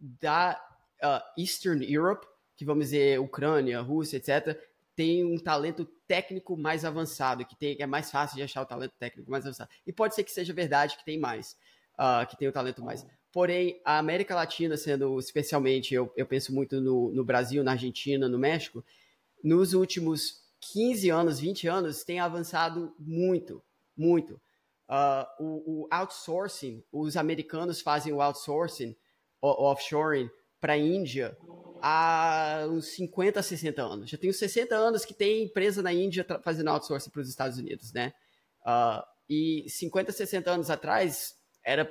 [0.00, 0.60] da
[1.02, 4.58] uh, Eastern Europe que vamos dizer Ucrânia, Rússia, etc.,
[4.94, 8.66] tem um talento técnico mais avançado, que, tem, que é mais fácil de achar o
[8.66, 9.68] talento técnico mais avançado.
[9.84, 11.56] E pode ser que seja verdade que tem mais,
[11.94, 13.04] uh, que tem o talento mais.
[13.32, 18.28] Porém, a América Latina, sendo especialmente, eu, eu penso muito no, no Brasil, na Argentina,
[18.28, 18.84] no México,
[19.42, 23.60] nos últimos 15 anos, 20 anos, tem avançado muito,
[23.96, 24.40] muito.
[24.88, 28.94] Uh, o, o, outsourcing, os americanos fazem o outsourcing,
[29.40, 30.28] o, o offshoring,
[30.60, 31.36] para a Índia
[31.82, 34.10] há uns 50, 60 anos.
[34.10, 37.92] Já tenho 60 anos que tem empresa na Índia fazendo outsourcing para os Estados Unidos,
[37.92, 38.14] né?
[38.62, 41.90] Uh, e 50, 60 anos atrás era,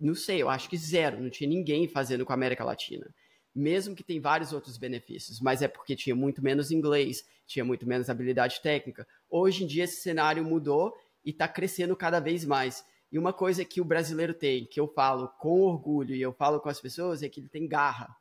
[0.00, 3.06] não sei, eu acho que zero, não tinha ninguém fazendo com a América Latina.
[3.54, 7.86] Mesmo que tem vários outros benefícios, mas é porque tinha muito menos inglês, tinha muito
[7.86, 9.06] menos habilidade técnica.
[9.28, 10.94] Hoje em dia esse cenário mudou
[11.24, 12.84] e está crescendo cada vez mais.
[13.10, 16.60] E uma coisa que o brasileiro tem, que eu falo com orgulho e eu falo
[16.60, 18.16] com as pessoas, é que ele tem garra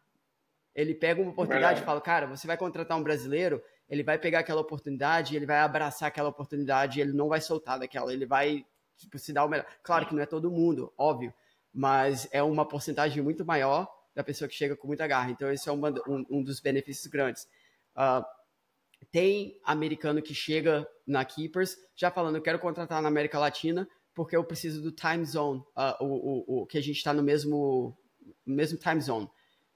[0.74, 4.40] ele pega uma oportunidade e fala, cara, você vai contratar um brasileiro, ele vai pegar
[4.40, 9.20] aquela oportunidade, ele vai abraçar aquela oportunidade, ele não vai soltar daquela, ele vai tipo,
[9.20, 9.66] se dar o melhor.
[9.84, 11.34] Claro que não é todo mundo, óbvio,
[11.74, 15.32] mas é uma porcentagem muito maior da pessoa que chega com muita garra.
[15.32, 17.48] Então, esse é uma, um, um, dos benefícios grandes.
[17.96, 18.24] Uh,
[19.12, 24.36] tem americano que chega na Keepers já falando, eu quero contratar na América Latina porque
[24.36, 27.98] eu preciso do time zone, uh, o, o, o, que a gente está no mesmo,
[28.46, 29.26] mesmo time zone.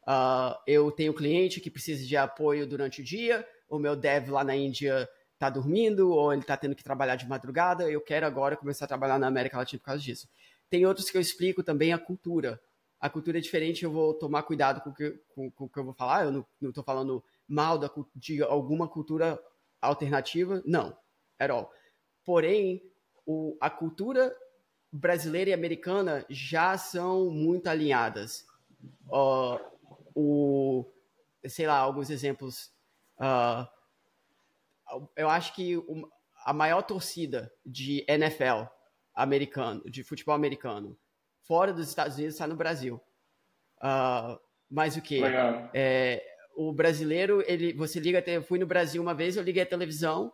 [0.07, 4.43] Uh, eu tenho cliente que precisa de apoio durante o dia, o meu dev lá
[4.43, 8.55] na Índia está dormindo ou ele está tendo que trabalhar de madrugada, eu quero agora
[8.55, 10.27] começar a trabalhar na América Latina por causa disso.
[10.69, 12.59] Tem outros que eu explico também a cultura.
[12.99, 15.79] A cultura é diferente, eu vou tomar cuidado com o que, com, com o que
[15.79, 19.39] eu vou falar, eu não estou falando mal da, de alguma cultura
[19.81, 20.97] alternativa, não,
[21.39, 21.71] at all.
[22.23, 22.81] Porém,
[23.25, 24.35] o, a cultura
[24.91, 28.45] brasileira e americana já são muito alinhadas.
[29.07, 29.59] Uh,
[30.15, 30.85] o,
[31.47, 32.73] sei lá, alguns exemplos.
[33.17, 33.67] Uh,
[35.15, 36.09] eu acho que o,
[36.45, 38.65] a maior torcida de NFL
[39.13, 40.97] americano, de futebol americano,
[41.41, 43.01] fora dos Estados Unidos, está no Brasil.
[43.77, 44.39] Uh,
[44.69, 45.21] mas o que?
[45.73, 49.65] É, o brasileiro, ele, você liga, eu fui no Brasil uma vez, eu liguei a
[49.65, 50.31] televisão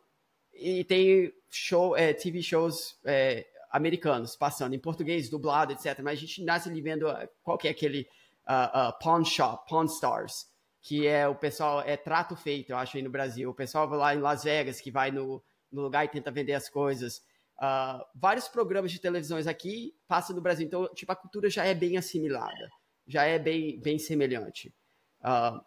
[0.54, 6.00] e tem show, é, TV shows é, americanos passando em português, dublado, etc.
[6.04, 7.08] Mas a gente nasce ali vendo
[7.42, 8.08] qual que é aquele
[8.48, 10.48] uh, uh, Pawn Shop, Pawn Stars,
[10.82, 13.50] que é o pessoal, é trato feito, eu acho, aí no Brasil.
[13.50, 16.54] O pessoal vai lá em Las Vegas, que vai no, no lugar e tenta vender
[16.54, 17.18] as coisas.
[17.58, 21.74] Uh, vários programas de televisões aqui passam no Brasil, então, tipo, a cultura já é
[21.74, 22.70] bem assimilada,
[23.08, 24.74] já é bem, bem semelhante.
[25.22, 25.62] Uh,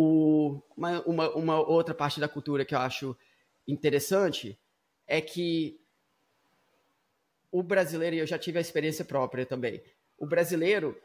[0.00, 3.14] o, uma, uma, uma outra parte da cultura que eu acho
[3.68, 4.58] interessante
[5.06, 5.78] é que
[7.52, 9.82] o brasileiro, e eu já tive a experiência própria também,
[10.16, 10.98] o brasileiro,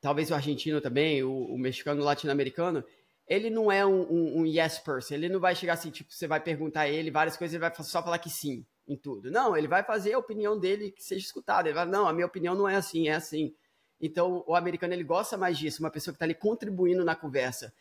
[0.00, 2.84] talvez o argentino também, o, o mexicano, o latino-americano,
[3.28, 5.14] ele não é um, um, um, yes person.
[5.14, 7.72] Ele não vai chegar assim, tipo, você vai perguntar a ele várias coisas, ele vai
[7.84, 9.30] só falar que sim em tudo.
[9.30, 11.68] Não, ele vai fazer a opinião dele que seja escutada.
[11.68, 13.54] Ele vai, não, a minha opinião não é assim, é assim.
[14.00, 17.72] Então, o americano, ele gosta mais disso, uma pessoa que está ali contribuindo na conversa.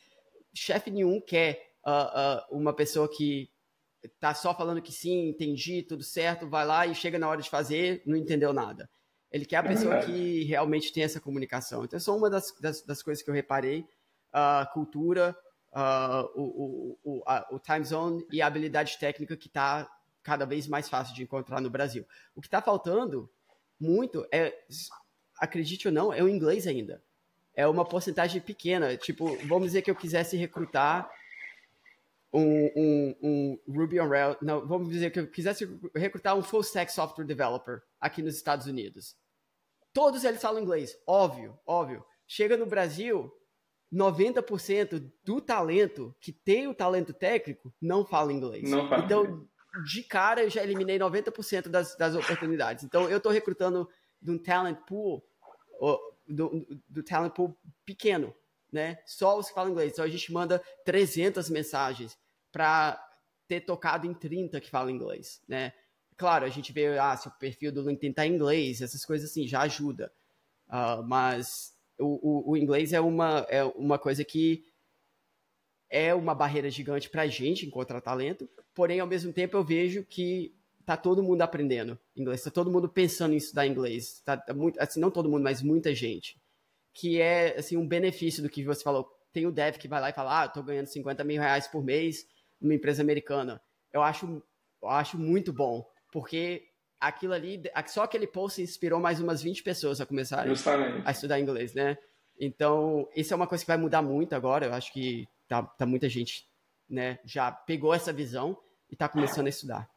[0.54, 3.50] Chefe nenhum quer uh, uh, uma pessoa que
[4.20, 7.50] tá só falando que sim, entendi, tudo certo, vai lá e chega na hora de
[7.50, 8.90] fazer, não entendeu nada.
[9.32, 11.86] Ele quer a é pessoa que realmente tem essa comunicação.
[11.86, 13.88] Então, isso é uma das, das, das coisas que eu reparei.
[14.32, 15.36] A cultura,
[16.36, 19.90] o, o, o, a, o, time zone e a habilidade técnica que está
[20.24, 22.06] cada vez mais fácil de encontrar no Brasil.
[22.36, 23.30] O que está faltando
[23.80, 24.54] muito é,
[25.40, 27.04] acredite ou não, é o inglês ainda.
[27.54, 28.96] É uma porcentagem pequena.
[28.98, 31.10] Tipo, vamos dizer que eu quisesse recrutar
[32.32, 36.62] um, um, um Ruby on Rails, não, vamos dizer que eu quisesse recrutar um full
[36.62, 39.16] stack software developer aqui nos Estados Unidos.
[39.92, 42.06] Todos eles falam inglês, óbvio, óbvio.
[42.28, 43.32] Chega no Brasil,
[43.92, 48.70] 90% do talento que tem o talento técnico não fala inglês.
[48.70, 49.04] Não fala.
[49.04, 49.48] Então,
[49.84, 52.84] de cara, eu já eliminei 90% das, das oportunidades.
[52.84, 53.90] Então, eu estou recrutando
[54.22, 55.24] de um talent pool,
[56.28, 58.34] do, do talent pool pequeno
[58.72, 59.00] né?
[59.06, 59.94] Só os que falam inglês.
[59.94, 62.18] Então a gente manda 300 mensagens
[62.52, 63.04] para
[63.48, 65.74] ter tocado em 30 que falam inglês, né?
[66.16, 69.30] Claro, a gente vê, ah, se o perfil do LinkedIn tá em inglês, essas coisas
[69.30, 70.12] assim, já ajuda.
[70.68, 74.66] Uh, mas o, o, o, inglês é uma, é uma coisa que
[75.90, 80.04] é uma barreira gigante para a gente encontrar talento, porém, ao mesmo tempo, eu vejo
[80.04, 80.56] que
[80.90, 84.82] tá todo mundo aprendendo inglês, tá todo mundo pensando em estudar inglês, tá, tá muito,
[84.82, 86.36] assim, não todo mundo, mas muita gente
[86.92, 89.08] que é assim um benefício do que você falou.
[89.32, 91.68] Tem o dev que vai lá e fala, ah, eu tô ganhando 50 mil reais
[91.68, 92.28] por mês
[92.60, 93.62] numa empresa americana.
[93.94, 94.42] Eu acho,
[94.82, 96.64] eu acho muito bom, porque
[97.00, 101.08] aquilo ali, só aquele post inspirou mais umas 20 pessoas a começarem Justamente.
[101.08, 102.00] a estudar inglês, né?
[102.40, 104.66] Então, isso é uma coisa que vai mudar muito agora.
[104.66, 106.48] Eu acho que tá, tá muita gente,
[106.90, 108.58] né, já pegou essa visão
[108.90, 109.88] e está começando a estudar.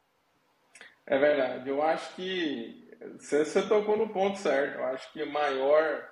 [1.05, 1.69] É verdade.
[1.69, 4.79] Eu acho que você, você tocou no ponto certo.
[4.79, 6.09] Eu acho que maior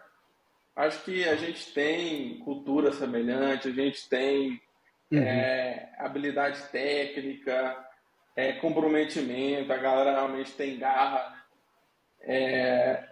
[0.76, 4.62] Acho que a gente tem cultura semelhante, a gente tem
[5.12, 5.20] uhum.
[5.20, 7.78] é, habilidade técnica,
[8.36, 11.30] é, comprometimento, a galera realmente tem garra.
[12.22, 12.34] Né?
[12.34, 13.10] É,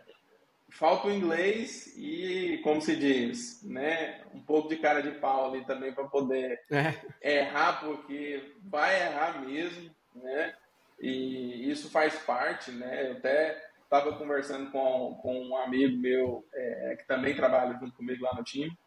[0.72, 5.66] falta o inglês e, como se diz, né, um pouco de cara de pau ali
[5.66, 7.40] também para poder é.
[7.40, 10.56] errar, porque vai errar mesmo, né?
[11.00, 13.10] E isso faz parte, né?
[13.10, 18.24] Eu até estava conversando com, com um amigo meu é, que também trabalha junto comigo
[18.24, 18.78] lá no time,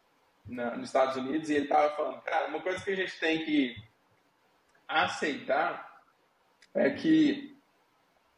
[0.45, 3.43] na, nos Estados Unidos, e ele estava falando, cara, uma coisa que a gente tem
[3.43, 3.75] que
[4.87, 6.01] aceitar
[6.73, 7.57] é que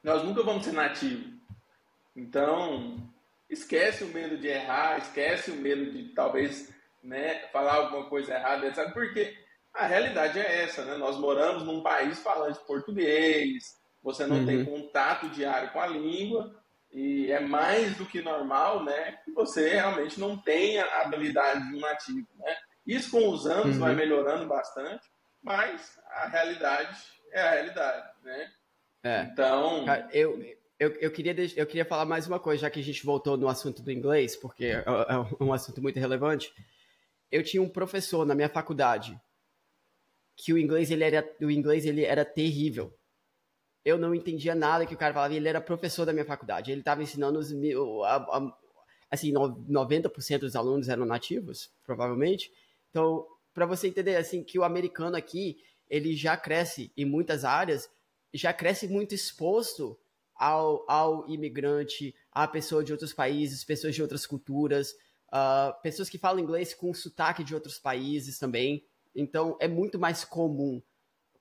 [0.04, 1.34] nós nunca vamos ser nativos.
[2.16, 2.98] Então,
[3.50, 6.74] esquece o medo de errar, esquece o medo de talvez
[7.04, 8.94] né, falar alguma coisa errada, sabe?
[8.94, 9.38] Porque
[9.76, 10.96] a realidade é essa, né?
[10.98, 14.46] Nós moramos num país falante português, você não uhum.
[14.46, 16.56] tem contato diário com a língua
[16.92, 21.76] e é mais do que normal, né, que você realmente não tenha a habilidade de
[21.76, 22.56] um nativo, né?
[22.88, 23.82] Isso com os anos uhum.
[23.82, 25.04] vai melhorando bastante,
[25.44, 26.98] mas a realidade
[27.34, 28.52] é a realidade, né?
[29.04, 29.22] É.
[29.24, 30.40] Então, eu
[30.78, 33.48] eu, eu, queria, eu queria falar mais uma coisa, já que a gente voltou no
[33.48, 36.52] assunto do inglês, porque é, é um assunto muito relevante.
[37.32, 39.18] Eu tinha um professor na minha faculdade
[40.36, 42.94] que o inglês ele era, o inglês ele era terrível
[43.86, 45.34] eu não entendia nada que o cara falava.
[45.34, 46.72] Ele era professor da minha faculdade.
[46.72, 47.54] Ele estava ensinando os
[48.04, 48.58] a, a,
[49.12, 52.52] assim, 90% dos alunos eram nativos, provavelmente.
[52.90, 55.58] Então, para você entender assim que o americano aqui,
[55.88, 57.88] ele já cresce em muitas áreas,
[58.34, 59.98] já cresce muito exposto
[60.36, 64.94] ao, ao imigrante, a pessoa de outros países, pessoas de outras culturas,
[65.30, 68.84] uh, pessoas que falam inglês com sotaque de outros países também.
[69.16, 70.82] Então, é muito mais comum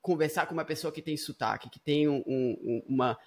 [0.01, 3.17] conversar com uma pessoa que tem sotaque, que tem um, um, uma.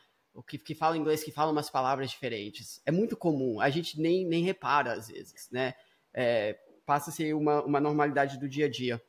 [0.46, 2.80] Que, que fala inglês, que fala umas palavras diferentes.
[2.86, 5.74] É muito comum, a gente nem, nem repara às vezes, né?
[6.14, 9.02] É, passa a ser uma, uma normalidade do dia a dia.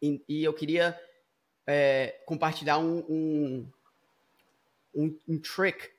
[0.00, 0.98] E, e eu queria
[1.66, 2.98] é, compartilhar um,
[4.94, 5.90] um, um, trick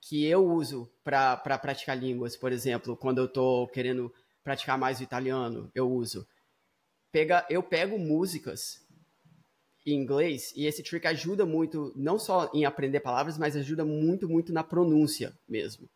[0.00, 4.12] que eu uso para pra praticar línguas, por exemplo, quando eu estou querendo
[4.42, 6.28] praticar mais o italiano, eu uso.
[7.14, 8.84] Pega, eu pego músicas
[9.86, 14.28] em inglês, e esse trick ajuda muito, não só em aprender palavras, mas ajuda muito,
[14.28, 15.88] muito na pronúncia mesmo.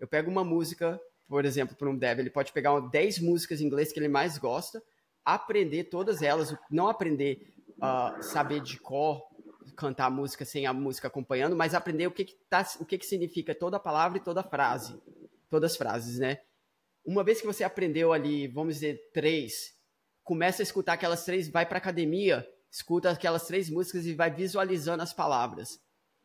[0.00, 0.98] Eu pego uma música,
[1.28, 4.38] por exemplo, para um dev, ele pode pegar 10 músicas em inglês que ele mais
[4.38, 4.82] gosta,
[5.22, 9.22] aprender todas elas, não aprender uh, saber de cor,
[9.76, 12.96] cantar a música sem a música acompanhando, mas aprender o que que, tá, o que
[12.96, 14.98] que significa toda palavra e toda frase,
[15.50, 16.38] todas as frases, né?
[17.04, 19.73] Uma vez que você aprendeu ali, vamos dizer, três,
[20.24, 25.02] começa a escutar aquelas três, vai para academia, escuta aquelas três músicas e vai visualizando
[25.02, 25.78] as palavras.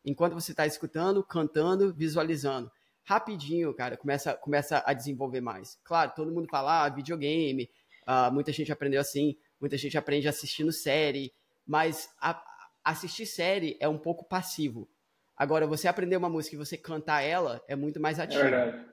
[0.04, 2.72] Enquanto você está escutando, cantando, visualizando.
[3.04, 5.78] Rapidinho, cara, começa, começa a desenvolver mais.
[5.84, 7.70] Claro, todo mundo fala, ah, videogame,
[8.08, 11.34] uh, muita gente aprendeu assim, muita gente aprende assistindo série,
[11.68, 12.41] mas a,
[12.84, 14.89] assistir série é um pouco passivo.
[15.36, 18.43] Agora, você aprender uma música e você cantar ela é muito mais ativo.
[18.43, 18.86] É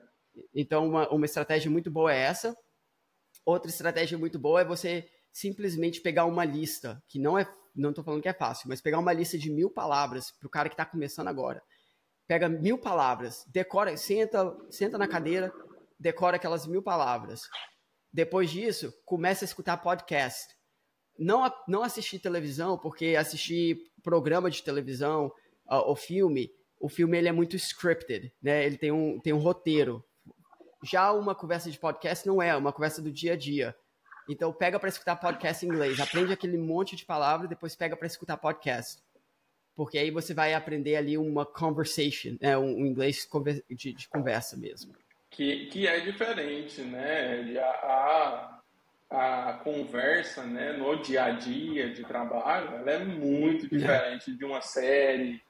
[0.53, 2.55] então, uma, uma estratégia muito boa é essa.
[3.47, 8.03] Outra estratégia muito boa é você simplesmente pegar uma lista, que não é, não estou
[8.03, 10.73] falando que é fácil, mas pegar uma lista de mil palavras para o cara que
[10.73, 11.63] está começando agora.
[12.27, 15.49] Pega mil palavras, decora, senta, senta na cadeira,
[15.97, 17.43] decora aquelas mil palavras.
[18.11, 20.53] Depois disso, começa a escutar podcast.
[21.17, 25.27] Não, não assistir televisão, porque assistir programa de televisão
[25.71, 28.65] uh, ou filme, o filme ele é muito scripted, né?
[28.65, 30.03] Ele tem um, tem um roteiro.
[30.83, 33.75] Já uma conversa de podcast não é, é uma conversa do dia a dia.
[34.29, 38.07] Então pega para escutar podcast em inglês, aprende aquele monte de palavras, depois pega para
[38.07, 39.01] escutar podcast.
[39.75, 42.57] Porque aí você vai aprender ali uma conversation, né?
[42.57, 43.27] um, inglês
[43.69, 44.93] de, de, conversa mesmo.
[45.29, 47.59] Que, que é diferente, né?
[47.59, 48.59] A,
[49.09, 54.43] a, a conversa né, no dia a dia de trabalho ela é muito diferente de
[54.43, 55.41] uma série,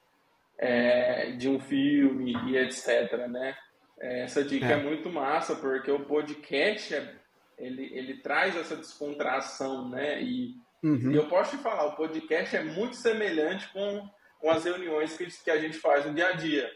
[0.58, 3.28] é, de um filme e etc.
[3.30, 3.56] Né?
[4.00, 4.74] É, essa dica é.
[4.74, 7.16] é muito massa, porque o podcast é,
[7.58, 10.22] ele, ele traz essa descontração, né?
[10.22, 11.12] E, uhum.
[11.12, 14.08] e, eu posso te falar, o podcast é muito semelhante com,
[14.40, 16.72] com as reuniões que, que a gente faz no dia a dia,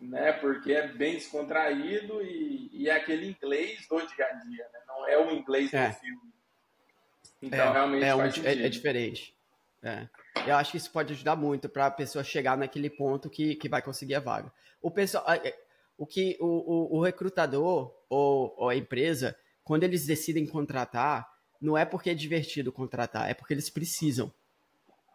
[0.00, 0.32] né?
[0.32, 4.80] Porque é bem descontraído e, e é aquele inglês do dia a dia, né?
[4.88, 5.88] Não é o inglês é.
[5.88, 6.30] do filme.
[7.42, 9.34] Então, é, realmente é, um, é, é diferente.
[9.82, 10.06] É.
[10.46, 13.68] Eu acho que isso pode ajudar muito para a pessoa chegar naquele ponto que, que
[13.68, 14.52] vai conseguir a vaga.
[14.82, 15.24] O pessoal,
[16.00, 21.28] o que o, o, o recrutador ou, ou, a empresa, quando eles decidem contratar,
[21.60, 24.32] não é porque é divertido contratar, é porque eles precisam.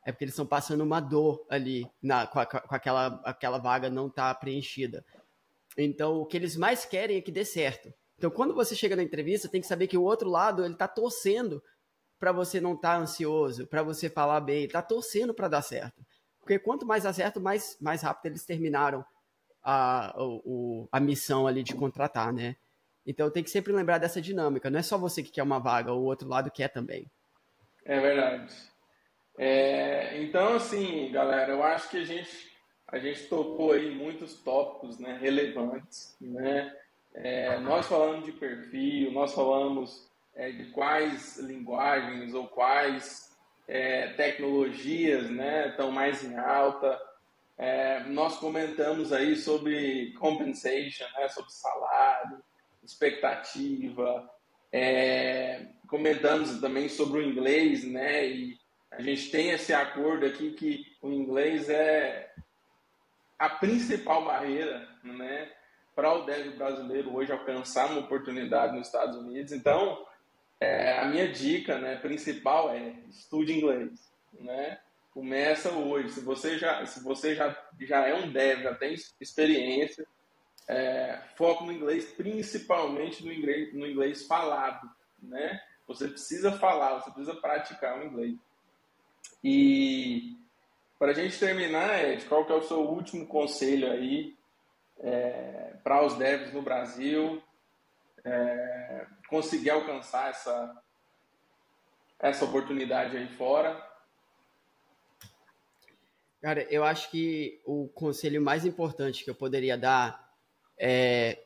[0.05, 3.89] É porque eles estão passando uma dor ali na, com, a, com aquela, aquela vaga
[3.89, 5.03] não tá preenchida.
[5.75, 7.91] Então, o que eles mais querem é que dê certo.
[8.15, 10.87] Então, quando você chega na entrevista, tem que saber que o outro lado ele está
[10.87, 11.63] torcendo
[12.19, 16.05] para você não estar tá ansioso, para você falar bem, está torcendo para dar certo.
[16.41, 19.03] Porque quanto mais acerto, mais, mais rápido eles terminaram
[19.65, 22.55] a, o, a missão ali de contratar, né?
[23.05, 24.69] Então tem que sempre lembrar dessa dinâmica.
[24.69, 27.09] Não é só você que quer uma vaga, o outro lado quer também.
[27.83, 28.53] É verdade.
[29.37, 32.51] É, então, assim, galera, eu acho que a gente,
[32.87, 36.15] a gente tocou aí muitos tópicos né, relevantes.
[36.21, 36.73] Né?
[37.13, 43.35] É, nós falamos de perfil, nós falamos é, de quais linguagens ou quais
[43.67, 46.99] é, tecnologias né, estão mais em alta.
[47.57, 52.43] É, nós comentamos aí sobre compensation, né, sobre salário,
[52.83, 54.29] expectativa,
[54.71, 58.57] é, comentamos também sobre o inglês, né, e
[58.91, 62.33] a gente tem esse acordo aqui que o inglês é
[63.39, 65.51] a principal barreira, né,
[65.95, 69.53] para o dev brasileiro hoje alcançar uma oportunidade nos Estados Unidos.
[69.53, 70.05] Então,
[70.59, 74.79] é, a minha dica, né, principal é estude inglês, né?
[75.15, 76.09] Começa hoje.
[76.09, 80.05] Se você já, se você já, já é um dev, já tem experiência,
[80.67, 84.91] é, foco no inglês, principalmente no inglês, no inglês falado,
[85.23, 85.61] né?
[85.87, 88.35] Você precisa falar, você precisa praticar o inglês.
[89.41, 90.35] E
[90.99, 94.35] para a gente terminar, Ed, qual que é o seu último conselho aí
[94.99, 97.41] é, para os devs no Brasil
[98.25, 100.83] é, conseguir alcançar essa,
[102.19, 103.94] essa oportunidade aí fora?
[106.45, 110.31] Cara, eu acho que o conselho mais importante que eu poderia dar
[110.77, 111.39] é.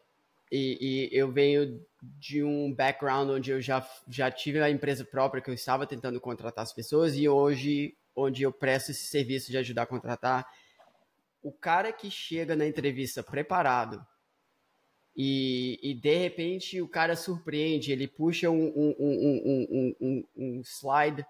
[0.51, 5.41] E, e, eu venho de um background onde eu já, já tive a empresa própria
[5.41, 9.57] que eu estava tentando contratar as pessoas e hoje onde eu presto esse serviço de
[9.57, 10.45] ajudar a contratar.
[11.41, 14.05] O cara que chega na entrevista preparado
[15.15, 21.25] e, e de repente o cara surpreende, ele puxa um, um, um, um, um slide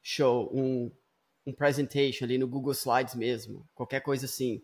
[0.00, 0.88] show, um,
[1.48, 4.62] um presentation ali no Google Slides mesmo, qualquer coisa assim,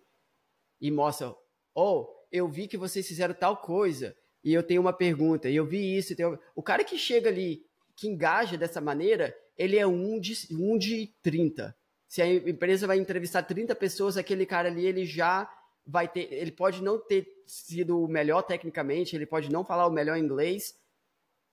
[0.79, 1.35] e mostra,
[1.75, 5.65] oh, eu vi que vocês fizeram tal coisa, e eu tenho uma pergunta, e eu
[5.65, 6.15] vi isso.
[6.55, 7.65] O cara que chega ali,
[7.97, 11.75] que engaja dessa maneira, ele é um de, um de 30.
[12.07, 15.51] Se a empresa vai entrevistar 30 pessoas, aquele cara ali, ele já
[15.87, 16.31] vai ter.
[16.31, 20.75] Ele pode não ter sido o melhor tecnicamente, ele pode não falar o melhor inglês,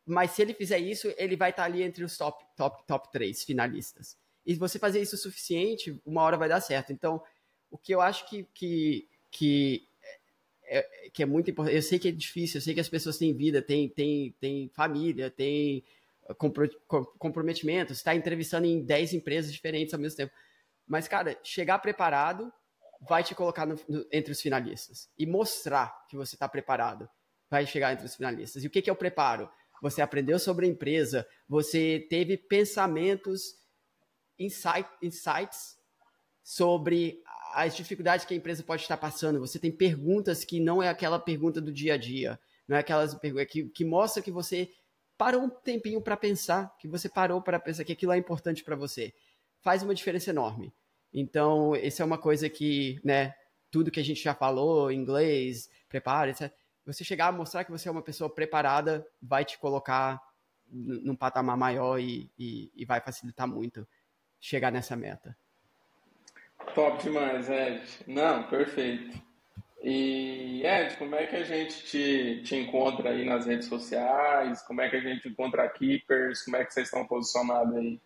[0.05, 3.43] mas se ele fizer isso, ele vai estar ali entre os top, top, top 3
[3.43, 6.91] finalistas e você fazer isso o suficiente, uma hora vai dar certo.
[6.91, 7.21] Então,
[7.69, 9.87] o que eu acho que, que, que,
[10.65, 13.17] é, que é muito importante, eu sei que é difícil, eu sei que as pessoas
[13.17, 15.83] têm vida, têm, têm, têm família, têm
[17.17, 20.33] comprometimento, está entrevistando em 10 empresas diferentes ao mesmo tempo.
[20.87, 22.51] Mas, cara, chegar preparado
[23.07, 25.09] vai te colocar no, no, entre os finalistas.
[25.17, 27.09] E mostrar que você está preparado
[27.49, 28.63] vai chegar entre os finalistas.
[28.63, 29.49] E o que, que é o preparo?
[29.81, 33.55] Você aprendeu sobre a empresa, você teve pensamentos
[34.43, 35.77] insight, insights
[36.43, 37.21] sobre
[37.53, 39.39] as dificuldades que a empresa pode estar passando.
[39.39, 43.13] Você tem perguntas que não é aquela pergunta do dia a dia, não é aquelas
[43.15, 44.69] perguntas que, que mostra que você
[45.17, 48.75] parou um tempinho para pensar, que você parou para pensar que aquilo é importante para
[48.75, 49.13] você.
[49.61, 50.73] Faz uma diferença enorme.
[51.13, 53.35] Então, essa é uma coisa que, né,
[53.69, 56.51] tudo que a gente já falou, inglês, prepare, etc.
[56.85, 60.19] Você chegar a mostrar que você é uma pessoa preparada, vai te colocar
[60.67, 63.87] num patamar maior e, e, e vai facilitar muito
[64.41, 65.37] chegar nessa meta.
[66.73, 67.81] Top demais, Ed.
[68.07, 69.21] Não, perfeito.
[69.83, 74.61] E, Ed, como é que a gente te, te encontra aí nas redes sociais?
[74.63, 76.43] Como é que a gente encontra a Keepers?
[76.43, 77.99] Como é que vocês estão posicionados aí?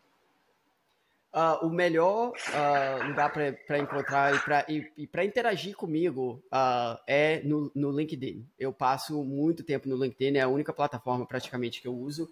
[1.34, 4.32] Uh, o melhor uh, lugar para encontrar
[4.70, 8.48] e para interagir comigo uh, é no, no, LinkedIn.
[8.58, 12.30] Eu passo muito tempo no LinkedIn, é a única plataforma praticamente que eu uso.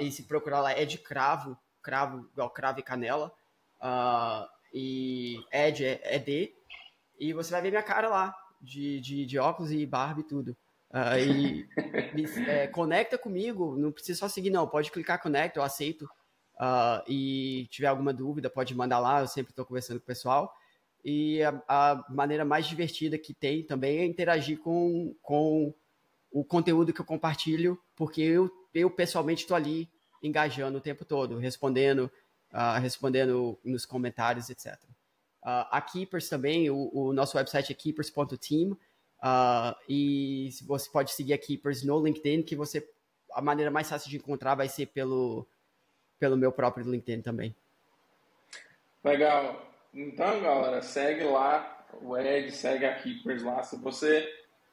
[0.00, 3.32] e se procurar lá, é de cravo, cravo igual cravo e canela.
[4.74, 6.52] e Ed é, é D.
[7.18, 10.56] E você vai ver minha cara lá, de, de, de óculos e barba e tudo.
[11.20, 11.66] e
[12.12, 14.66] me, é, conecta comigo, não precisa só seguir, não.
[14.66, 16.08] Pode clicar conecta, eu aceito
[16.56, 20.54] Uh, e tiver alguma dúvida, pode mandar lá, eu sempre estou conversando com o pessoal.
[21.04, 25.74] E a, a, maneira mais divertida que tem também é interagir com, com
[26.32, 29.88] o conteúdo que eu compartilho, porque eu, eu pessoalmente estou ali
[30.22, 32.10] engajando o tempo todo, respondendo,
[32.52, 34.74] uh, respondendo nos comentários, etc.
[34.84, 34.88] Uh,
[35.42, 41.32] ah, a Keepers também, o, o, nosso website é keepers.team, uh, e você pode seguir
[41.32, 42.88] a Keepers no LinkedIn, que você
[43.32, 45.46] a maneira mais fácil de encontrar vai ser pelo
[46.18, 47.54] pelo meu próprio LinkedIn também.
[49.04, 49.62] Legal.
[49.92, 53.62] Então, galera, segue lá o Ed, segue a Keepers lá.
[53.62, 54.26] Se você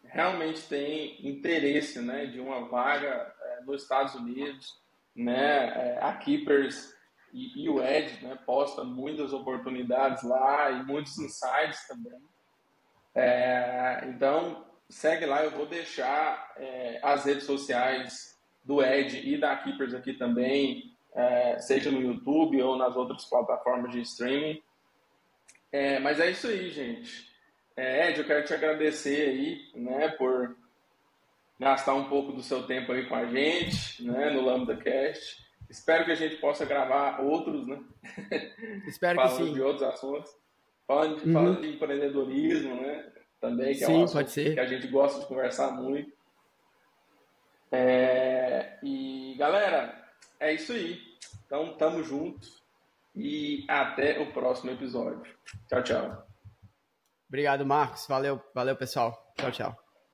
[0.05, 4.81] realmente tem interesse né, de uma vaga é, nos Estados Unidos,
[5.15, 6.93] né, é, a Keepers
[7.33, 12.21] e, e, o Ed né, posta muitas oportunidades lá e muitos insights também.
[13.15, 19.55] É, então, segue lá, eu vou deixar é, as redes sociais do Ed e da
[19.57, 24.61] Keepers aqui também é, seja no YouTube ou nas outras plataformas de streaming.
[25.71, 27.31] É, mas é isso aí, gente.
[27.75, 30.55] É, Ed, eu quero te agradecer aí, né, por
[31.63, 35.43] gastar um pouco do seu tempo aí com a gente, né, no Lambda Cast.
[35.69, 37.81] Espero que a gente possa gravar outros, né?
[38.85, 39.35] Espero que sim.
[39.37, 40.31] Falando de outros assuntos.
[40.85, 41.33] Falando de, uhum.
[41.33, 43.11] falando de empreendedorismo, né?
[43.39, 44.53] Também, que sim, é um ser.
[44.53, 46.11] que a gente gosta de conversar muito.
[47.71, 49.99] É, e, galera,
[50.39, 50.99] é isso aí.
[51.45, 52.47] Então, tamo junto
[53.15, 55.33] e até o próximo episódio.
[55.67, 56.27] Tchau, tchau.
[57.27, 58.05] Obrigado, Marcos.
[58.07, 59.33] Valeu, valeu, pessoal.
[59.37, 59.82] Tchau, tchau.